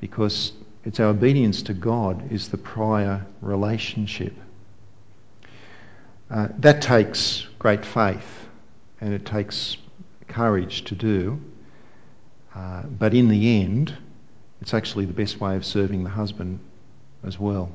because 0.00 0.52
it's 0.84 0.98
our 1.00 1.08
obedience 1.10 1.62
to 1.64 1.74
God 1.74 2.32
is 2.32 2.48
the 2.48 2.56
prior 2.56 3.26
relationship. 3.42 4.34
Uh, 6.30 6.48
that 6.58 6.80
takes 6.80 7.46
great 7.58 7.84
faith 7.84 8.46
and 9.00 9.12
it 9.12 9.26
takes 9.26 9.76
courage 10.28 10.84
to 10.84 10.94
do, 10.94 11.40
uh, 12.54 12.82
but 12.84 13.12
in 13.12 13.28
the 13.28 13.62
end 13.62 13.94
it's 14.60 14.74
actually 14.74 15.06
the 15.06 15.12
best 15.12 15.40
way 15.40 15.56
of 15.56 15.64
serving 15.64 16.04
the 16.04 16.10
husband 16.10 16.60
as 17.24 17.38
well. 17.38 17.70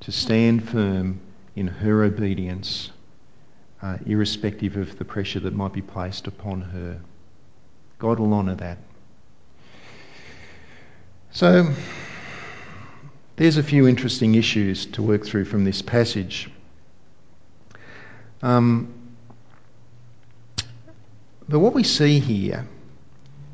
To 0.00 0.12
stand 0.12 0.68
firm 0.68 1.20
in 1.54 1.66
her 1.66 2.04
obedience, 2.04 2.90
uh, 3.82 3.98
irrespective 4.06 4.76
of 4.76 4.98
the 4.98 5.04
pressure 5.04 5.40
that 5.40 5.54
might 5.54 5.72
be 5.72 5.82
placed 5.82 6.26
upon 6.26 6.62
her. 6.62 7.00
God 7.98 8.18
will 8.18 8.32
honour 8.32 8.54
that. 8.56 8.78
So, 11.30 11.72
there's 13.36 13.56
a 13.56 13.62
few 13.62 13.86
interesting 13.86 14.34
issues 14.34 14.86
to 14.86 15.02
work 15.02 15.24
through 15.24 15.44
from 15.44 15.64
this 15.64 15.82
passage. 15.82 16.50
Um, 18.42 18.94
but 21.48 21.60
what 21.60 21.74
we 21.74 21.82
see 21.82 22.18
here 22.18 22.66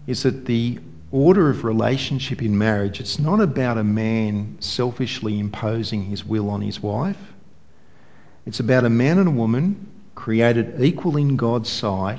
is 0.06 0.22
that 0.24 0.44
the 0.44 0.78
order 1.14 1.48
of 1.48 1.62
relationship 1.62 2.42
in 2.42 2.58
marriage, 2.58 2.98
it's 2.98 3.20
not 3.20 3.40
about 3.40 3.78
a 3.78 3.84
man 3.84 4.56
selfishly 4.58 5.38
imposing 5.38 6.02
his 6.02 6.24
will 6.24 6.50
on 6.50 6.60
his 6.60 6.82
wife. 6.82 7.32
It's 8.46 8.58
about 8.58 8.84
a 8.84 8.90
man 8.90 9.20
and 9.20 9.28
a 9.28 9.30
woman 9.30 9.86
created 10.16 10.82
equal 10.82 11.16
in 11.16 11.36
God's 11.36 11.70
sight, 11.70 12.18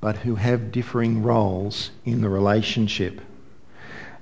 but 0.00 0.16
who 0.16 0.34
have 0.34 0.72
differing 0.72 1.22
roles 1.22 1.90
in 2.06 2.22
the 2.22 2.30
relationship. 2.30 3.20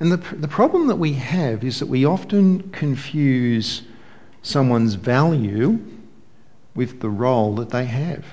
And 0.01 0.11
the, 0.11 0.17
the 0.35 0.49
problem 0.49 0.88
that 0.88 0.97
we 0.97 1.12
have 1.12 1.62
is 1.62 1.79
that 1.79 1.87
we 1.87 2.05
often 2.05 2.71
confuse 2.71 3.83
someone's 4.43 4.95
value 4.95 5.79
with 6.75 7.01
the 7.01 7.11
role 7.11 7.55
that 7.57 7.71
they 7.71 7.85
have. 7.85 8.25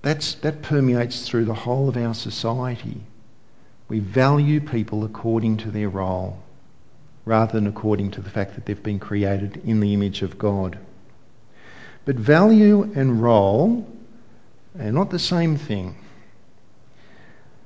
That's, 0.00 0.36
that 0.36 0.62
permeates 0.62 1.28
through 1.28 1.44
the 1.44 1.52
whole 1.52 1.90
of 1.90 1.98
our 1.98 2.14
society. 2.14 3.02
We 3.88 3.98
value 3.98 4.60
people 4.60 5.04
according 5.04 5.58
to 5.58 5.70
their 5.70 5.88
role 5.88 6.42
rather 7.24 7.52
than 7.52 7.66
according 7.66 8.10
to 8.12 8.20
the 8.20 8.30
fact 8.30 8.54
that 8.54 8.66
they've 8.66 8.82
been 8.82 8.98
created 8.98 9.62
in 9.64 9.80
the 9.80 9.94
image 9.94 10.22
of 10.22 10.38
God. 10.38 10.78
But 12.04 12.16
value 12.16 12.82
and 12.94 13.22
role 13.22 13.90
are 14.78 14.92
not 14.92 15.10
the 15.10 15.18
same 15.18 15.56
thing. 15.56 15.96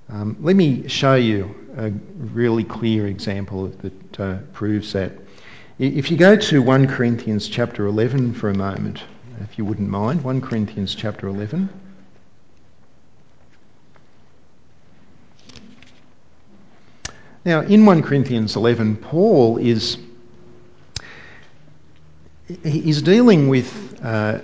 Um, 0.09 0.37
let 0.41 0.57
me 0.57 0.89
show 0.89 1.15
you 1.15 1.55
a 1.77 1.91
really 1.91 2.65
clear 2.65 3.07
example 3.07 3.69
that 3.69 4.21
uh, 4.21 4.39
proves 4.53 4.93
that. 4.93 5.13
If 5.79 6.11
you 6.11 6.17
go 6.17 6.37
to 6.37 6.63
1 6.63 6.89
Corinthians 6.89 7.49
chapter 7.49 7.87
11 7.87 8.35
for 8.35 8.49
a 8.49 8.55
moment, 8.55 9.03
if 9.43 9.59
you 9.59 9.65
wouldn't 9.65 9.89
mind, 9.89 10.23
1 10.23 10.41
Corinthians 10.41 10.95
chapter 10.95 11.29
11. 11.29 11.69
Now, 17.49 17.63
in 17.63 17.87
1 17.87 18.03
Corinthians 18.03 18.57
11, 18.57 18.97
Paul 18.97 19.57
is 19.57 19.97
he's 22.63 23.01
dealing 23.01 23.49
with 23.49 23.99
uh, 24.05 24.41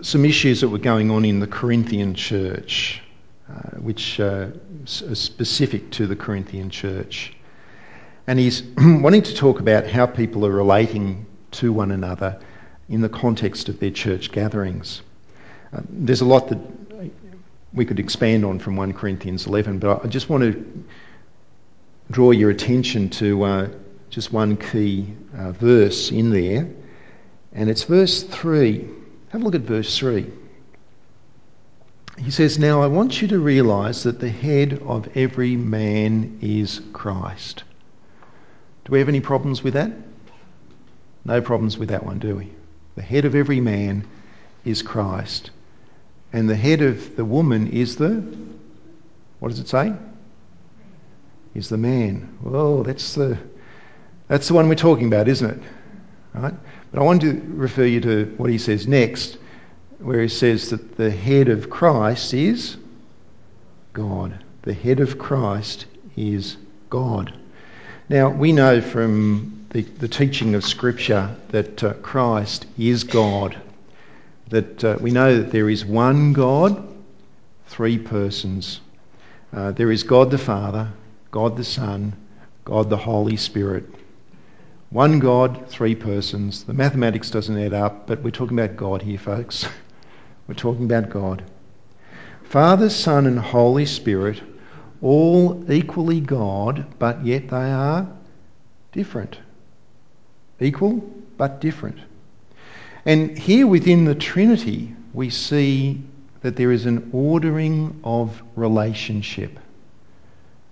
some 0.00 0.24
issues 0.24 0.62
that 0.62 0.70
were 0.70 0.78
going 0.78 1.10
on 1.10 1.26
in 1.26 1.40
the 1.40 1.46
Corinthian 1.46 2.14
church, 2.14 3.02
uh, 3.46 3.76
which 3.76 4.18
uh, 4.20 4.46
are 5.06 5.14
specific 5.14 5.90
to 5.90 6.06
the 6.06 6.16
Corinthian 6.16 6.70
church. 6.70 7.36
And 8.26 8.38
he's 8.38 8.62
wanting 8.78 9.24
to 9.24 9.34
talk 9.34 9.60
about 9.60 9.86
how 9.86 10.06
people 10.06 10.46
are 10.46 10.50
relating 10.50 11.26
to 11.50 11.74
one 11.74 11.90
another 11.90 12.40
in 12.88 13.02
the 13.02 13.10
context 13.10 13.68
of 13.68 13.80
their 13.80 13.90
church 13.90 14.32
gatherings. 14.32 15.02
Uh, 15.74 15.82
there's 15.90 16.22
a 16.22 16.24
lot 16.24 16.48
that 16.48 16.58
we 17.74 17.84
could 17.84 18.00
expand 18.00 18.46
on 18.46 18.58
from 18.58 18.76
1 18.76 18.94
Corinthians 18.94 19.46
11, 19.46 19.78
but 19.78 20.02
I 20.02 20.08
just 20.08 20.30
want 20.30 20.42
to 20.44 20.84
draw 22.10 22.32
your 22.32 22.50
attention 22.50 23.08
to 23.08 23.42
uh, 23.44 23.68
just 24.08 24.32
one 24.32 24.56
key 24.56 25.14
uh, 25.36 25.52
verse 25.52 26.10
in 26.10 26.30
there, 26.30 26.68
and 27.52 27.70
it's 27.70 27.84
verse 27.84 28.22
3. 28.22 28.88
Have 29.30 29.42
a 29.42 29.44
look 29.44 29.54
at 29.54 29.60
verse 29.60 29.96
3. 29.98 30.30
He 32.18 32.30
says, 32.30 32.58
Now 32.58 32.82
I 32.82 32.88
want 32.88 33.22
you 33.22 33.28
to 33.28 33.38
realize 33.38 34.02
that 34.02 34.18
the 34.18 34.28
head 34.28 34.82
of 34.84 35.16
every 35.16 35.56
man 35.56 36.38
is 36.42 36.80
Christ. 36.92 37.64
Do 38.84 38.92
we 38.92 38.98
have 38.98 39.08
any 39.08 39.20
problems 39.20 39.62
with 39.62 39.74
that? 39.74 39.92
No 41.24 41.40
problems 41.40 41.78
with 41.78 41.90
that 41.90 42.04
one, 42.04 42.18
do 42.18 42.36
we? 42.36 42.50
The 42.96 43.02
head 43.02 43.24
of 43.24 43.34
every 43.34 43.60
man 43.60 44.06
is 44.64 44.82
Christ. 44.82 45.50
And 46.32 46.48
the 46.48 46.56
head 46.56 46.82
of 46.82 47.16
the 47.16 47.24
woman 47.24 47.68
is 47.68 47.96
the, 47.96 48.22
what 49.38 49.48
does 49.48 49.60
it 49.60 49.68
say? 49.68 49.94
Is 51.54 51.68
the 51.68 51.76
man. 51.76 52.36
Well, 52.42 52.82
that's 52.82 53.14
the, 53.14 53.38
that's 54.28 54.48
the 54.48 54.54
one 54.54 54.68
we're 54.68 54.76
talking 54.76 55.06
about, 55.06 55.28
isn't 55.28 55.50
it? 55.50 55.62
Right? 56.32 56.54
But 56.92 57.00
I 57.00 57.02
want 57.02 57.22
to 57.22 57.42
refer 57.46 57.84
you 57.84 58.00
to 58.02 58.34
what 58.36 58.50
he 58.50 58.58
says 58.58 58.86
next, 58.86 59.38
where 59.98 60.22
he 60.22 60.28
says 60.28 60.70
that 60.70 60.96
the 60.96 61.10
head 61.10 61.48
of 61.48 61.70
Christ 61.70 62.34
is 62.34 62.76
God. 63.92 64.38
The 64.62 64.74
head 64.74 65.00
of 65.00 65.18
Christ 65.18 65.86
is 66.16 66.56
God. 66.88 67.34
Now, 68.08 68.30
we 68.30 68.52
know 68.52 68.80
from 68.80 69.66
the, 69.70 69.82
the 69.82 70.08
teaching 70.08 70.54
of 70.54 70.64
Scripture 70.64 71.34
that 71.48 71.82
uh, 71.82 71.94
Christ 71.94 72.66
is 72.78 73.04
God 73.04 73.60
that 74.50 74.84
uh, 74.84 74.98
we 75.00 75.10
know 75.12 75.38
that 75.38 75.52
there 75.52 75.70
is 75.70 75.84
one 75.84 76.32
God, 76.32 76.86
three 77.66 77.98
persons. 77.98 78.80
Uh, 79.52 79.70
there 79.72 79.90
is 79.90 80.02
God 80.02 80.30
the 80.30 80.38
Father, 80.38 80.92
God 81.30 81.56
the 81.56 81.64
Son, 81.64 82.16
God 82.64 82.90
the 82.90 82.96
Holy 82.96 83.36
Spirit. 83.36 83.84
One 84.90 85.20
God, 85.20 85.68
three 85.68 85.94
persons. 85.94 86.64
The 86.64 86.74
mathematics 86.74 87.30
doesn't 87.30 87.56
add 87.56 87.72
up, 87.72 88.08
but 88.08 88.22
we're 88.22 88.32
talking 88.32 88.58
about 88.58 88.76
God 88.76 89.02
here, 89.02 89.18
folks. 89.18 89.64
we're 90.48 90.54
talking 90.54 90.84
about 90.84 91.10
God. 91.10 91.44
Father, 92.42 92.90
Son, 92.90 93.26
and 93.26 93.38
Holy 93.38 93.86
Spirit, 93.86 94.42
all 95.00 95.70
equally 95.70 96.20
God, 96.20 96.84
but 96.98 97.24
yet 97.24 97.48
they 97.48 97.70
are 97.70 98.10
different. 98.90 99.38
Equal, 100.58 100.96
but 101.36 101.60
different. 101.60 101.98
And 103.06 103.38
here 103.38 103.68
within 103.68 104.04
the 104.04 104.16
Trinity, 104.16 104.94
we 105.14 105.30
see 105.30 106.02
that 106.40 106.56
there 106.56 106.72
is 106.72 106.86
an 106.86 107.08
ordering 107.12 108.00
of 108.02 108.42
relationship 108.56 109.58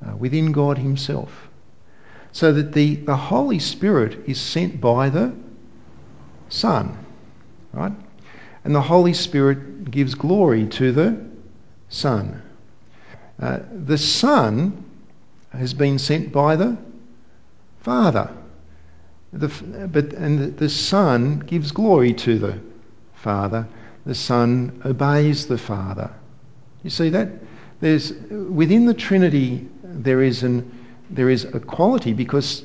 uh, 0.06 0.16
within 0.16 0.52
God 0.52 0.78
Himself. 0.78 1.48
So 2.32 2.52
that 2.52 2.72
the, 2.72 2.96
the 2.96 3.16
Holy 3.16 3.58
Spirit 3.58 4.28
is 4.28 4.40
sent 4.40 4.80
by 4.80 5.08
the 5.08 5.34
Son, 6.48 6.96
right? 7.72 7.92
And 8.64 8.74
the 8.74 8.82
Holy 8.82 9.14
Spirit 9.14 9.90
gives 9.90 10.14
glory 10.14 10.66
to 10.66 10.92
the 10.92 11.24
Son. 11.88 12.42
Uh, 13.40 13.60
the 13.72 13.98
Son 13.98 14.84
has 15.50 15.72
been 15.72 15.98
sent 15.98 16.32
by 16.32 16.56
the 16.56 16.76
Father. 17.80 18.30
The, 19.32 19.48
but, 19.90 20.12
and 20.12 20.38
the, 20.38 20.46
the 20.48 20.68
Son 20.68 21.40
gives 21.40 21.70
glory 21.70 22.12
to 22.14 22.38
the 22.38 22.58
Father. 23.14 23.66
The 24.06 24.14
Son 24.14 24.80
obeys 24.84 25.46
the 25.46 25.58
Father. 25.58 26.10
You 26.82 26.90
see 26.90 27.10
that? 27.10 27.28
There's, 27.80 28.12
within 28.12 28.86
the 28.86 28.94
Trinity, 28.94 29.68
there 30.04 30.22
is, 30.22 30.42
an, 30.42 30.70
there 31.10 31.28
is 31.28 31.44
a 31.44 31.60
quality 31.60 32.12
because 32.12 32.64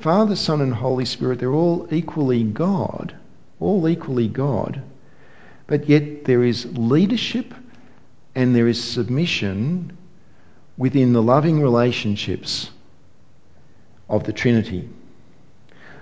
Father, 0.00 0.36
Son, 0.36 0.60
and 0.60 0.72
Holy 0.72 1.04
Spirit, 1.04 1.38
they're 1.38 1.52
all 1.52 1.88
equally 1.90 2.44
God, 2.44 3.14
all 3.60 3.88
equally 3.88 4.28
God, 4.28 4.82
but 5.66 5.88
yet 5.88 6.24
there 6.24 6.42
is 6.42 6.66
leadership 6.76 7.54
and 8.34 8.54
there 8.54 8.68
is 8.68 8.82
submission 8.82 9.96
within 10.76 11.12
the 11.12 11.22
loving 11.22 11.60
relationships 11.60 12.70
of 14.08 14.24
the 14.24 14.32
Trinity. 14.32 14.88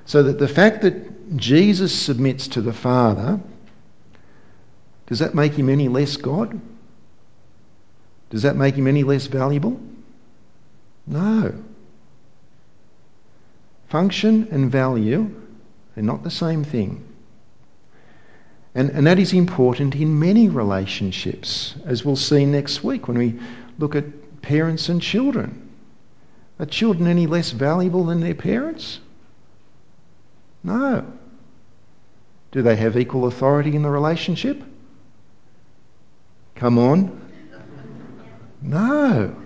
So 0.04 0.24
that 0.24 0.38
the 0.38 0.48
fact 0.48 0.82
that 0.82 1.36
Jesus 1.36 1.94
submits 1.94 2.48
to 2.48 2.60
the 2.60 2.72
Father, 2.72 3.38
does 5.06 5.20
that 5.20 5.34
make 5.34 5.52
him 5.52 5.68
any 5.68 5.88
less 5.88 6.16
God? 6.16 6.60
Does 8.30 8.42
that 8.42 8.56
make 8.56 8.74
him 8.74 8.86
any 8.86 9.04
less 9.04 9.26
valuable? 9.26 9.78
No. 11.06 11.54
Function 13.88 14.48
and 14.50 14.70
value 14.70 15.34
are 15.96 16.02
not 16.02 16.22
the 16.22 16.30
same 16.30 16.64
thing. 16.64 17.06
And, 18.74 18.90
and 18.90 19.06
that 19.06 19.18
is 19.18 19.32
important 19.32 19.94
in 19.94 20.18
many 20.18 20.48
relationships, 20.48 21.74
as 21.84 22.04
we'll 22.04 22.16
see 22.16 22.46
next 22.46 22.82
week 22.82 23.06
when 23.06 23.18
we 23.18 23.38
look 23.78 23.94
at 23.94 24.40
parents 24.40 24.88
and 24.88 25.02
children. 25.02 25.70
Are 26.58 26.66
children 26.66 27.06
any 27.06 27.26
less 27.26 27.50
valuable 27.50 28.04
than 28.04 28.20
their 28.20 28.34
parents? 28.34 29.00
No. 30.64 31.04
Do 32.52 32.62
they 32.62 32.76
have 32.76 32.96
equal 32.96 33.26
authority 33.26 33.74
in 33.74 33.82
the 33.82 33.90
relationship? 33.90 34.62
Come 36.54 36.78
on. 36.78 37.20
No. 38.62 39.41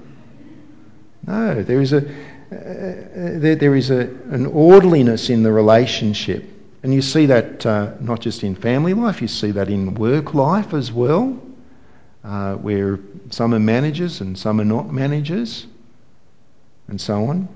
No. 1.27 1.63
There 1.63 1.81
is 1.81 1.93
a, 1.93 1.99
uh, 1.99 2.05
there, 2.51 3.57
there 3.57 3.75
is 3.75 3.91
a, 3.91 4.01
an 4.31 4.47
orderliness 4.47 5.31
in 5.31 5.43
the 5.43 5.53
relationship. 5.53 6.45
And 6.83 6.95
you 6.95 7.03
see 7.03 7.27
that 7.27 7.67
uh, 7.67 7.95
not 8.01 8.21
just 8.21 8.45
in 8.45 8.55
family 8.55 8.95
life, 8.95 9.21
you 9.21 9.29
see 9.29 9.51
that 9.53 9.69
in 9.69 9.95
work 9.95 10.35
life 10.35 10.73
as 10.73 10.93
well, 10.93 11.37
uh, 12.23 12.55
where 12.55 13.01
some 13.31 13.55
are 13.55 13.61
managers 13.61 14.21
and 14.21 14.39
some 14.39 14.61
are 14.61 14.65
not 14.65 14.93
managers, 14.93 15.67
and 16.89 17.01
so 17.01 17.25
on. 17.27 17.49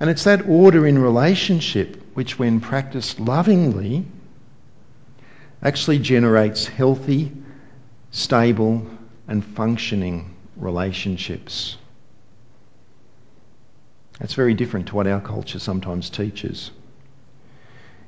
And 0.00 0.08
it's 0.08 0.24
that 0.24 0.48
order 0.48 0.86
in 0.86 0.98
relationship 0.98 2.02
which, 2.14 2.38
when 2.38 2.60
practiced 2.60 3.20
lovingly, 3.20 4.04
actually 5.62 5.98
generates 5.98 6.66
healthy, 6.66 7.30
stable, 8.10 8.86
and 9.28 9.44
functioning 9.44 10.34
relationships. 10.56 11.76
That's 14.22 14.34
very 14.34 14.54
different 14.54 14.86
to 14.86 14.94
what 14.94 15.08
our 15.08 15.20
culture 15.20 15.58
sometimes 15.58 16.08
teaches. 16.08 16.70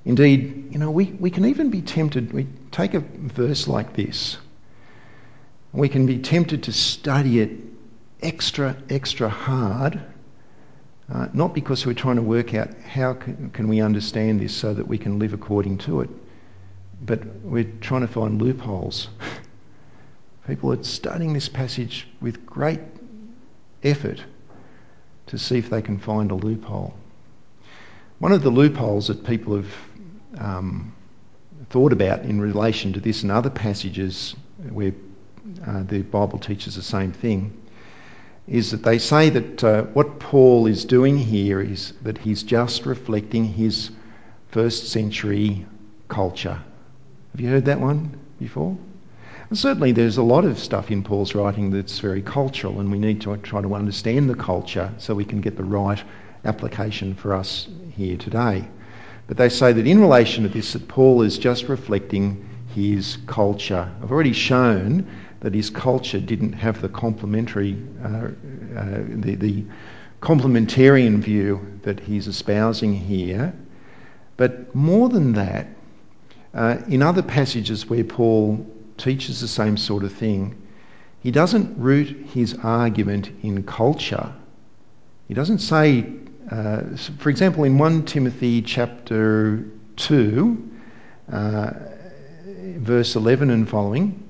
Indeed, 0.05 0.69
you 0.71 0.79
know, 0.79 0.89
we, 0.89 1.07
we 1.07 1.29
can 1.29 1.45
even 1.47 1.71
be 1.71 1.83
tempted, 1.83 2.33
we 2.33 2.47
take 2.71 2.95
a 2.95 3.01
verse 3.01 3.67
like 3.67 3.95
this, 3.95 4.37
we 5.73 5.89
can 5.89 6.07
be 6.07 6.19
tempted 6.19 6.63
to 6.63 6.73
study 6.73 7.41
it 7.41 7.51
extra, 8.23 8.77
extra 8.89 9.29
hard 9.29 10.01
uh, 11.13 11.27
not 11.33 11.53
because 11.53 11.85
we're 11.85 11.95
trying 11.95 12.15
to 12.15 12.23
work 12.23 12.55
out 12.55 12.73
how 12.79 13.15
can, 13.15 13.51
can 13.51 13.67
we 13.67 13.81
understand 13.81 14.41
this 14.41 14.55
so 14.55 14.73
that 14.73 14.87
we 14.87 14.99
can 14.99 15.19
live 15.19 15.33
according 15.33 15.79
to 15.79 16.01
it, 16.01 16.11
but 17.03 17.27
we're 17.43 17.71
trying 17.81 18.03
to 18.03 18.07
find 18.07 18.41
loopholes. 18.41 19.09
People 20.47 20.73
are 20.73 20.83
studying 20.85 21.33
this 21.33 21.49
passage 21.49 22.07
with 22.21 22.47
great 22.47 22.79
effort 23.83 24.23
to 25.27 25.39
see 25.39 25.59
if 25.59 25.71
they 25.71 25.83
can 25.83 25.99
find 25.99 26.31
a 26.31 26.35
loophole. 26.35 26.95
One 28.19 28.33
of 28.33 28.43
the 28.43 28.51
loopholes 28.51 29.09
that 29.09 29.25
people 29.25 29.57
have 29.57 29.75
um, 30.39 30.95
thought 31.71 31.93
about 31.93 32.23
in 32.23 32.41
relation 32.41 32.93
to 32.95 33.01
this 33.01 33.23
and 33.23 33.33
other 33.33 33.51
passages 33.51 34.35
where 34.71 34.93
uh, 35.67 35.83
the 35.83 36.03
Bible 36.03 36.39
teaches 36.39 36.77
the 36.77 36.83
same 36.83 37.13
thing 37.13 37.61
is 38.47 38.71
that 38.73 38.83
they 38.83 38.99
say 38.99 39.31
that 39.31 39.65
uh, 39.65 39.83
what 39.85 40.19
Paul 40.21 40.67
is 40.67 40.85
doing 40.85 41.17
here 41.17 41.61
is 41.61 41.93
that 42.03 42.19
he's 42.19 42.43
just 42.43 42.85
reflecting 42.85 43.45
his 43.45 43.91
first 44.49 44.91
century 44.91 45.67
culture. 46.09 46.63
Have 47.33 47.41
you 47.41 47.49
heard 47.49 47.65
that 47.65 47.81
one 47.81 48.19
before? 48.39 48.77
And 49.49 49.59
certainly 49.59 49.93
there's 49.93 50.17
a 50.17 50.23
lot 50.23 50.45
of 50.45 50.59
stuff 50.59 50.91
in 50.91 51.03
Paul's 51.03 51.35
writing 51.35 51.71
that's 51.71 51.99
very 51.99 52.23
cultural, 52.23 52.81
and 52.81 52.91
we 52.91 52.99
need 52.99 53.21
to 53.23 53.37
try 53.39 53.61
to 53.61 53.75
understand 53.75 54.31
the 54.31 54.35
culture 54.35 54.93
so 54.99 55.15
we 55.15 55.25
can 55.25 55.41
get 55.41 55.57
the 55.57 55.65
right 55.65 56.03
application 56.45 57.15
for 57.15 57.35
us 57.35 57.69
here 57.93 58.17
today. 58.17 58.67
But 59.27 59.37
they 59.37 59.49
say 59.49 59.73
that 59.73 59.87
in 59.87 60.01
relation 60.01 60.43
to 60.43 60.49
this, 60.49 60.73
that 60.73 60.89
Paul 60.89 61.23
is 61.23 61.39
just 61.39 61.69
reflecting 61.69 62.49
his 62.75 63.19
culture. 63.27 63.91
I've 64.03 64.11
already 64.11 64.33
shown 64.33 65.09
that 65.41 65.55
his 65.55 65.71
culture 65.71 66.21
didn't 66.21 66.55
have 66.55 66.81
the 66.81 66.89
complementary, 66.89 67.77
uh, 68.03 68.09
uh, 68.09 68.31
the, 69.09 69.37
the 69.37 69.65
complementarian 70.21 71.19
view 71.19 71.81
that 71.83 72.01
he's 72.01 72.27
espousing 72.27 72.95
here. 72.95 73.55
But 74.37 74.75
more 74.75 75.09
than 75.09 75.35
that, 75.35 75.69
uh, 76.55 76.79
in 76.89 77.03
other 77.03 77.23
passages 77.23 77.89
where 77.89 78.05
Paul 78.05 78.67
teaches 78.97 79.41
the 79.41 79.49
same 79.49 79.77
sort 79.77 80.05
of 80.05 80.13
thing, 80.13 80.61
he 81.21 81.31
doesn't 81.31 81.79
root 81.79 82.09
his 82.33 82.55
argument 82.63 83.31
in 83.43 83.63
culture. 83.63 84.33
He 85.29 85.35
doesn't 85.35 85.61
say, 85.61 86.07
uh, 86.51 86.83
for 87.19 87.31
example, 87.31 87.65
in 87.65 87.79
1 87.79 88.05
Timothy 88.05 88.61
chapter 88.61 89.65
2, 89.97 90.71
uh, 91.33 91.71
verse 92.77 93.17
11 93.17 93.51
and 93.51 93.69
following, 93.69 94.23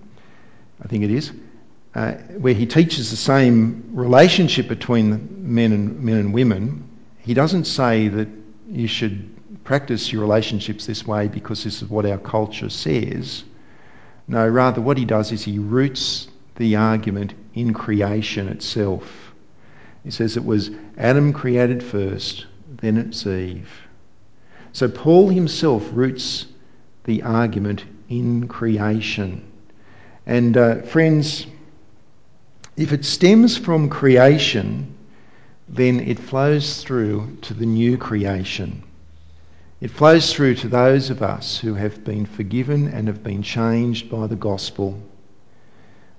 I 0.82 0.88
think 0.88 1.04
it 1.04 1.10
is, 1.10 1.32
uh, 1.94 2.12
where 2.38 2.54
he 2.54 2.66
teaches 2.66 3.10
the 3.10 3.16
same 3.16 3.90
relationship 3.92 4.68
between 4.68 5.52
men 5.52 5.72
and 5.72 6.00
men 6.00 6.16
and 6.16 6.34
women, 6.34 6.88
he 7.18 7.34
doesn't 7.34 7.64
say 7.64 8.08
that 8.08 8.28
you 8.68 8.86
should 8.86 9.30
practice 9.64 10.12
your 10.12 10.22
relationships 10.22 10.86
this 10.86 11.06
way 11.06 11.28
because 11.28 11.64
this 11.64 11.82
is 11.82 11.88
what 11.88 12.04
our 12.06 12.18
culture 12.18 12.68
says. 12.68 13.44
No, 14.26 14.48
rather, 14.48 14.80
what 14.80 14.98
he 14.98 15.04
does 15.04 15.32
is 15.32 15.44
he 15.44 15.58
roots 15.58 16.28
the 16.56 16.76
argument 16.76 17.34
in 17.54 17.74
creation 17.74 18.48
itself. 18.48 19.32
He 20.04 20.10
says 20.10 20.36
it 20.36 20.44
was 20.44 20.70
Adam 20.96 21.32
created 21.32 21.82
first, 21.82 22.46
then 22.68 22.96
it's 22.96 23.26
Eve. 23.26 23.70
So 24.72 24.88
Paul 24.88 25.28
himself 25.28 25.88
roots 25.92 26.46
the 27.04 27.22
argument 27.22 27.84
in 28.08 28.48
creation. 28.48 29.44
And 30.26 30.56
uh, 30.56 30.82
friends, 30.82 31.46
if 32.76 32.92
it 32.92 33.04
stems 33.04 33.56
from 33.56 33.88
creation, 33.88 34.94
then 35.68 36.00
it 36.00 36.18
flows 36.18 36.82
through 36.82 37.36
to 37.42 37.54
the 37.54 37.66
new 37.66 37.98
creation. 37.98 38.83
It 39.80 39.90
flows 39.90 40.32
through 40.32 40.54
to 40.56 40.68
those 40.68 41.10
of 41.10 41.22
us 41.22 41.58
who 41.58 41.74
have 41.74 42.04
been 42.04 42.26
forgiven 42.26 42.88
and 42.88 43.08
have 43.08 43.22
been 43.22 43.42
changed 43.42 44.08
by 44.08 44.26
the 44.26 44.36
gospel, 44.36 45.02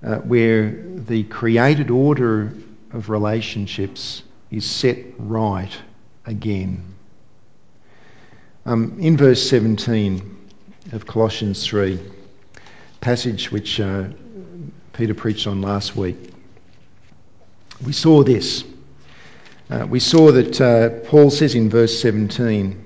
uh, 0.02 0.16
where 0.16 0.70
the 0.70 1.24
created 1.24 1.90
order 1.90 2.52
of 2.92 3.08
relationships 3.08 4.22
is 4.50 4.64
set 4.64 4.98
right 5.18 5.72
again. 6.26 6.94
Um, 8.66 8.98
in 9.00 9.16
verse 9.16 9.48
17 9.48 10.36
of 10.92 11.06
Colossians 11.06 11.66
3, 11.66 11.98
passage 13.00 13.50
which 13.50 13.80
uh, 13.80 14.04
Peter 14.92 15.14
preached 15.14 15.46
on 15.46 15.62
last 15.62 15.96
week, 15.96 16.16
we 17.84 17.92
saw 17.92 18.22
this. 18.22 18.64
Uh, 19.70 19.86
we 19.88 19.98
saw 19.98 20.30
that 20.32 20.60
uh, 20.60 20.88
Paul 21.08 21.30
says 21.30 21.54
in 21.54 21.68
verse 21.68 22.00
17, 22.00 22.85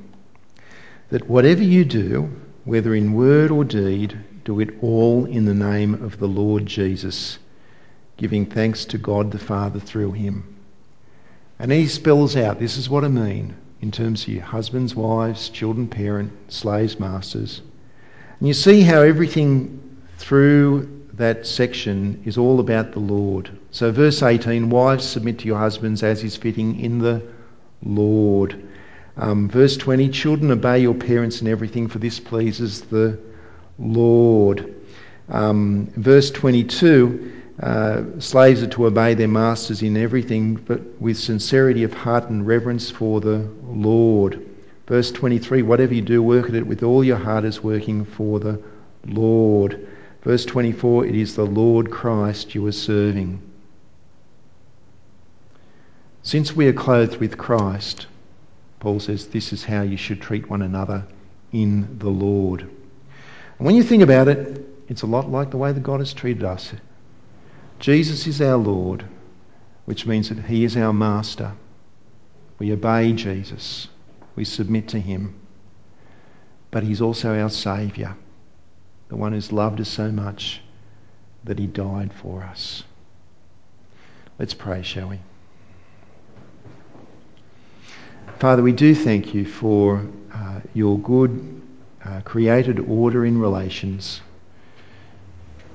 that 1.10 1.28
whatever 1.28 1.62
you 1.62 1.84
do, 1.84 2.30
whether 2.64 2.94
in 2.94 3.12
word 3.12 3.50
or 3.50 3.64
deed, 3.64 4.18
do 4.44 4.60
it 4.60 4.70
all 4.80 5.26
in 5.26 5.44
the 5.44 5.54
name 5.54 5.94
of 5.94 6.18
the 6.18 6.28
Lord 6.28 6.66
Jesus, 6.66 7.38
giving 8.16 8.46
thanks 8.46 8.84
to 8.86 8.98
God 8.98 9.30
the 9.30 9.38
Father 9.38 9.80
through 9.80 10.12
him. 10.12 10.56
And 11.58 11.70
he 11.70 11.86
spells 11.88 12.36
out 12.36 12.58
this 12.58 12.78
is 12.78 12.88
what 12.88 13.04
I 13.04 13.08
mean 13.08 13.54
in 13.80 13.90
terms 13.90 14.22
of 14.22 14.28
your 14.28 14.42
husbands, 14.42 14.94
wives, 14.94 15.48
children, 15.48 15.88
parents, 15.88 16.56
slaves, 16.56 16.98
masters. 16.98 17.60
And 18.38 18.48
you 18.48 18.54
see 18.54 18.82
how 18.82 19.02
everything 19.02 19.98
through 20.16 21.06
that 21.14 21.46
section 21.46 22.22
is 22.24 22.38
all 22.38 22.60
about 22.60 22.92
the 22.92 23.00
Lord. 23.00 23.50
So, 23.72 23.92
verse 23.92 24.22
18 24.22 24.70
Wives, 24.70 25.04
submit 25.04 25.40
to 25.40 25.46
your 25.46 25.58
husbands 25.58 26.02
as 26.02 26.24
is 26.24 26.36
fitting 26.36 26.80
in 26.80 26.98
the 26.98 27.22
Lord. 27.82 28.62
Um, 29.16 29.48
verse 29.48 29.76
20 29.76 30.08
Children, 30.10 30.50
obey 30.50 30.80
your 30.80 30.94
parents 30.94 31.40
in 31.40 31.48
everything, 31.48 31.88
for 31.88 31.98
this 31.98 32.20
pleases 32.20 32.82
the 32.82 33.18
Lord. 33.78 34.74
Um, 35.28 35.92
verse 35.96 36.30
22 36.30 37.40
uh, 37.60 38.02
Slaves 38.18 38.62
are 38.62 38.68
to 38.68 38.86
obey 38.86 39.14
their 39.14 39.28
masters 39.28 39.82
in 39.82 39.96
everything, 39.96 40.54
but 40.54 40.80
with 41.00 41.18
sincerity 41.18 41.84
of 41.84 41.92
heart 41.92 42.30
and 42.30 42.46
reverence 42.46 42.90
for 42.90 43.20
the 43.20 43.48
Lord. 43.64 44.46
Verse 44.86 45.10
23 45.10 45.62
Whatever 45.62 45.94
you 45.94 46.02
do, 46.02 46.22
work 46.22 46.48
at 46.48 46.54
it 46.54 46.66
with 46.66 46.82
all 46.82 47.04
your 47.04 47.18
heart 47.18 47.44
as 47.44 47.62
working 47.62 48.04
for 48.04 48.40
the 48.40 48.60
Lord. 49.06 49.86
Verse 50.22 50.44
24 50.44 51.06
It 51.06 51.14
is 51.14 51.36
the 51.36 51.44
Lord 51.44 51.90
Christ 51.90 52.54
you 52.54 52.66
are 52.66 52.72
serving. 52.72 53.42
Since 56.22 56.54
we 56.54 56.66
are 56.66 56.72
clothed 56.72 57.18
with 57.18 57.38
Christ, 57.38 58.06
Paul 58.80 58.98
says 58.98 59.28
this 59.28 59.52
is 59.52 59.62
how 59.62 59.82
you 59.82 59.96
should 59.96 60.20
treat 60.20 60.48
one 60.48 60.62
another 60.62 61.06
in 61.52 61.98
the 61.98 62.08
Lord. 62.08 62.62
And 62.62 63.66
when 63.66 63.76
you 63.76 63.82
think 63.82 64.02
about 64.02 64.28
it, 64.28 64.66
it's 64.88 65.02
a 65.02 65.06
lot 65.06 65.30
like 65.30 65.50
the 65.50 65.58
way 65.58 65.72
that 65.72 65.82
God 65.82 66.00
has 66.00 66.14
treated 66.14 66.42
us. 66.42 66.72
Jesus 67.78 68.26
is 68.26 68.40
our 68.40 68.56
Lord, 68.56 69.04
which 69.84 70.06
means 70.06 70.30
that 70.30 70.44
He 70.44 70.64
is 70.64 70.76
our 70.76 70.92
Master. 70.92 71.52
We 72.58 72.72
obey 72.72 73.12
Jesus, 73.12 73.88
we 74.34 74.44
submit 74.44 74.88
to 74.88 75.00
Him. 75.00 75.34
But 76.70 76.82
He's 76.82 77.02
also 77.02 77.38
our 77.38 77.50
Saviour, 77.50 78.16
the 79.08 79.16
one 79.16 79.32
who's 79.32 79.52
loved 79.52 79.80
us 79.80 79.88
so 79.88 80.10
much 80.10 80.62
that 81.44 81.58
He 81.58 81.66
died 81.66 82.12
for 82.12 82.42
us. 82.42 82.84
Let's 84.38 84.54
pray, 84.54 84.82
shall 84.82 85.08
we? 85.08 85.20
Father, 88.40 88.62
we 88.62 88.72
do 88.72 88.94
thank 88.94 89.34
you 89.34 89.44
for 89.44 90.02
uh, 90.32 90.60
your 90.72 90.98
good 91.00 91.60
uh, 92.02 92.22
created 92.22 92.80
order 92.80 93.26
in 93.26 93.38
relations. 93.38 94.22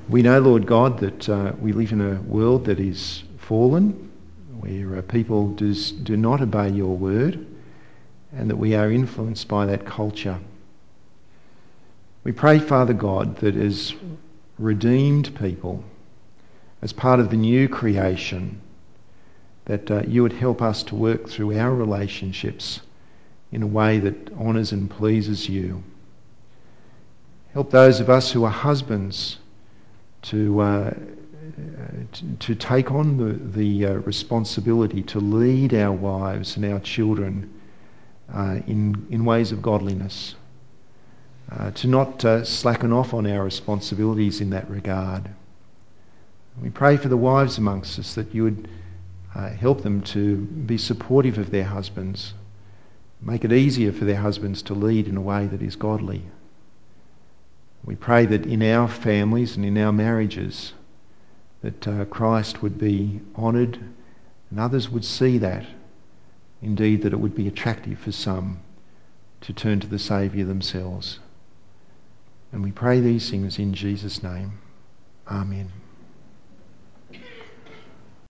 We 0.09 0.23
know, 0.23 0.39
Lord 0.39 0.65
God, 0.65 0.97
that 0.97 1.29
uh, 1.29 1.53
we 1.59 1.73
live 1.73 1.91
in 1.91 2.01
a 2.01 2.19
world 2.21 2.65
that 2.65 2.79
is 2.79 3.23
fallen, 3.37 4.11
where 4.59 4.97
uh, 4.97 5.03
people 5.03 5.49
does, 5.49 5.91
do 5.91 6.17
not 6.17 6.41
obey 6.41 6.69
your 6.69 6.97
word, 6.97 7.45
and 8.33 8.49
that 8.49 8.55
we 8.55 8.73
are 8.73 8.91
influenced 8.91 9.47
by 9.47 9.67
that 9.67 9.85
culture. 9.85 10.39
We 12.23 12.31
pray, 12.31 12.57
Father 12.57 12.93
God, 12.93 13.35
that 13.41 13.55
as 13.55 13.93
redeemed 14.57 15.37
people, 15.37 15.83
as 16.81 16.93
part 16.93 17.19
of 17.19 17.29
the 17.29 17.37
new 17.37 17.69
creation, 17.69 18.59
that 19.65 19.89
uh, 19.89 20.03
you 20.07 20.21
would 20.21 20.33
help 20.33 20.61
us 20.61 20.83
to 20.83 20.95
work 20.95 21.27
through 21.27 21.57
our 21.57 21.73
relationships 21.73 22.81
in 23.51 23.63
a 23.63 23.67
way 23.67 23.99
that 23.99 24.31
honours 24.33 24.71
and 24.71 24.89
pleases 24.89 25.49
you. 25.49 25.83
Help 27.53 27.71
those 27.71 27.99
of 27.99 28.09
us 28.09 28.31
who 28.31 28.43
are 28.43 28.51
husbands 28.51 29.37
to, 30.23 30.59
uh, 30.59 30.93
to, 32.11 32.35
to, 32.39 32.55
take 32.55 32.91
on 32.91 33.17
the, 33.17 33.59
the 33.61 33.85
uh, 33.85 33.93
responsibility 33.93 35.03
to 35.03 35.19
lead 35.19 35.73
our 35.73 35.91
wives 35.91 36.57
and 36.57 36.65
our 36.65 36.79
children 36.79 37.61
uh, 38.33 38.59
in, 38.67 39.07
in 39.09 39.23
ways 39.23 39.51
of 39.51 39.61
godliness, 39.61 40.35
uh, 41.51 41.71
to 41.71 41.87
not 41.87 42.25
uh, 42.25 42.43
slacken 42.43 42.91
off 42.91 43.13
on 43.13 43.25
our 43.25 43.43
responsibilities 43.43 44.41
in 44.41 44.49
that 44.49 44.69
regard. 44.69 45.29
We 46.61 46.69
pray 46.69 46.97
for 46.97 47.07
the 47.07 47.17
wives 47.17 47.57
amongst 47.57 47.99
us 47.99 48.15
that 48.15 48.33
you 48.33 48.43
would 48.43 48.67
uh, 49.35 49.49
help 49.49 49.81
them 49.81 50.01
to 50.01 50.37
be 50.37 50.77
supportive 50.77 51.37
of 51.37 51.51
their 51.51 51.65
husbands, 51.65 52.33
make 53.21 53.43
it 53.43 53.51
easier 53.51 53.91
for 53.91 54.05
their 54.05 54.15
husbands 54.15 54.61
to 54.63 54.73
lead 54.73 55.07
in 55.07 55.17
a 55.17 55.21
way 55.21 55.45
that 55.45 55.61
is 55.61 55.75
godly. 55.75 56.23
We 57.83 57.95
pray 57.95 58.25
that 58.25 58.45
in 58.45 58.63
our 58.63 58.87
families 58.87 59.57
and 59.57 59.65
in 59.65 59.77
our 59.77 59.91
marriages, 59.91 60.73
that 61.61 61.87
uh, 61.87 62.05
Christ 62.05 62.61
would 62.61 62.77
be 62.77 63.19
honoured 63.35 63.77
and 64.49 64.59
others 64.59 64.89
would 64.89 65.05
see 65.05 65.39
that. 65.39 65.65
Indeed, 66.61 67.01
that 67.01 67.13
it 67.13 67.19
would 67.19 67.35
be 67.35 67.47
attractive 67.47 67.99
for 67.99 68.11
some 68.11 68.59
to 69.41 69.53
turn 69.53 69.79
to 69.81 69.87
the 69.87 69.99
Saviour 69.99 70.47
themselves. 70.47 71.19
And 72.51 72.63
we 72.63 72.71
pray 72.71 73.01
these 73.01 73.29
things 73.29 73.59
in 73.59 73.73
Jesus' 73.73 74.23
name. 74.23 74.59
Amen. 75.27 75.71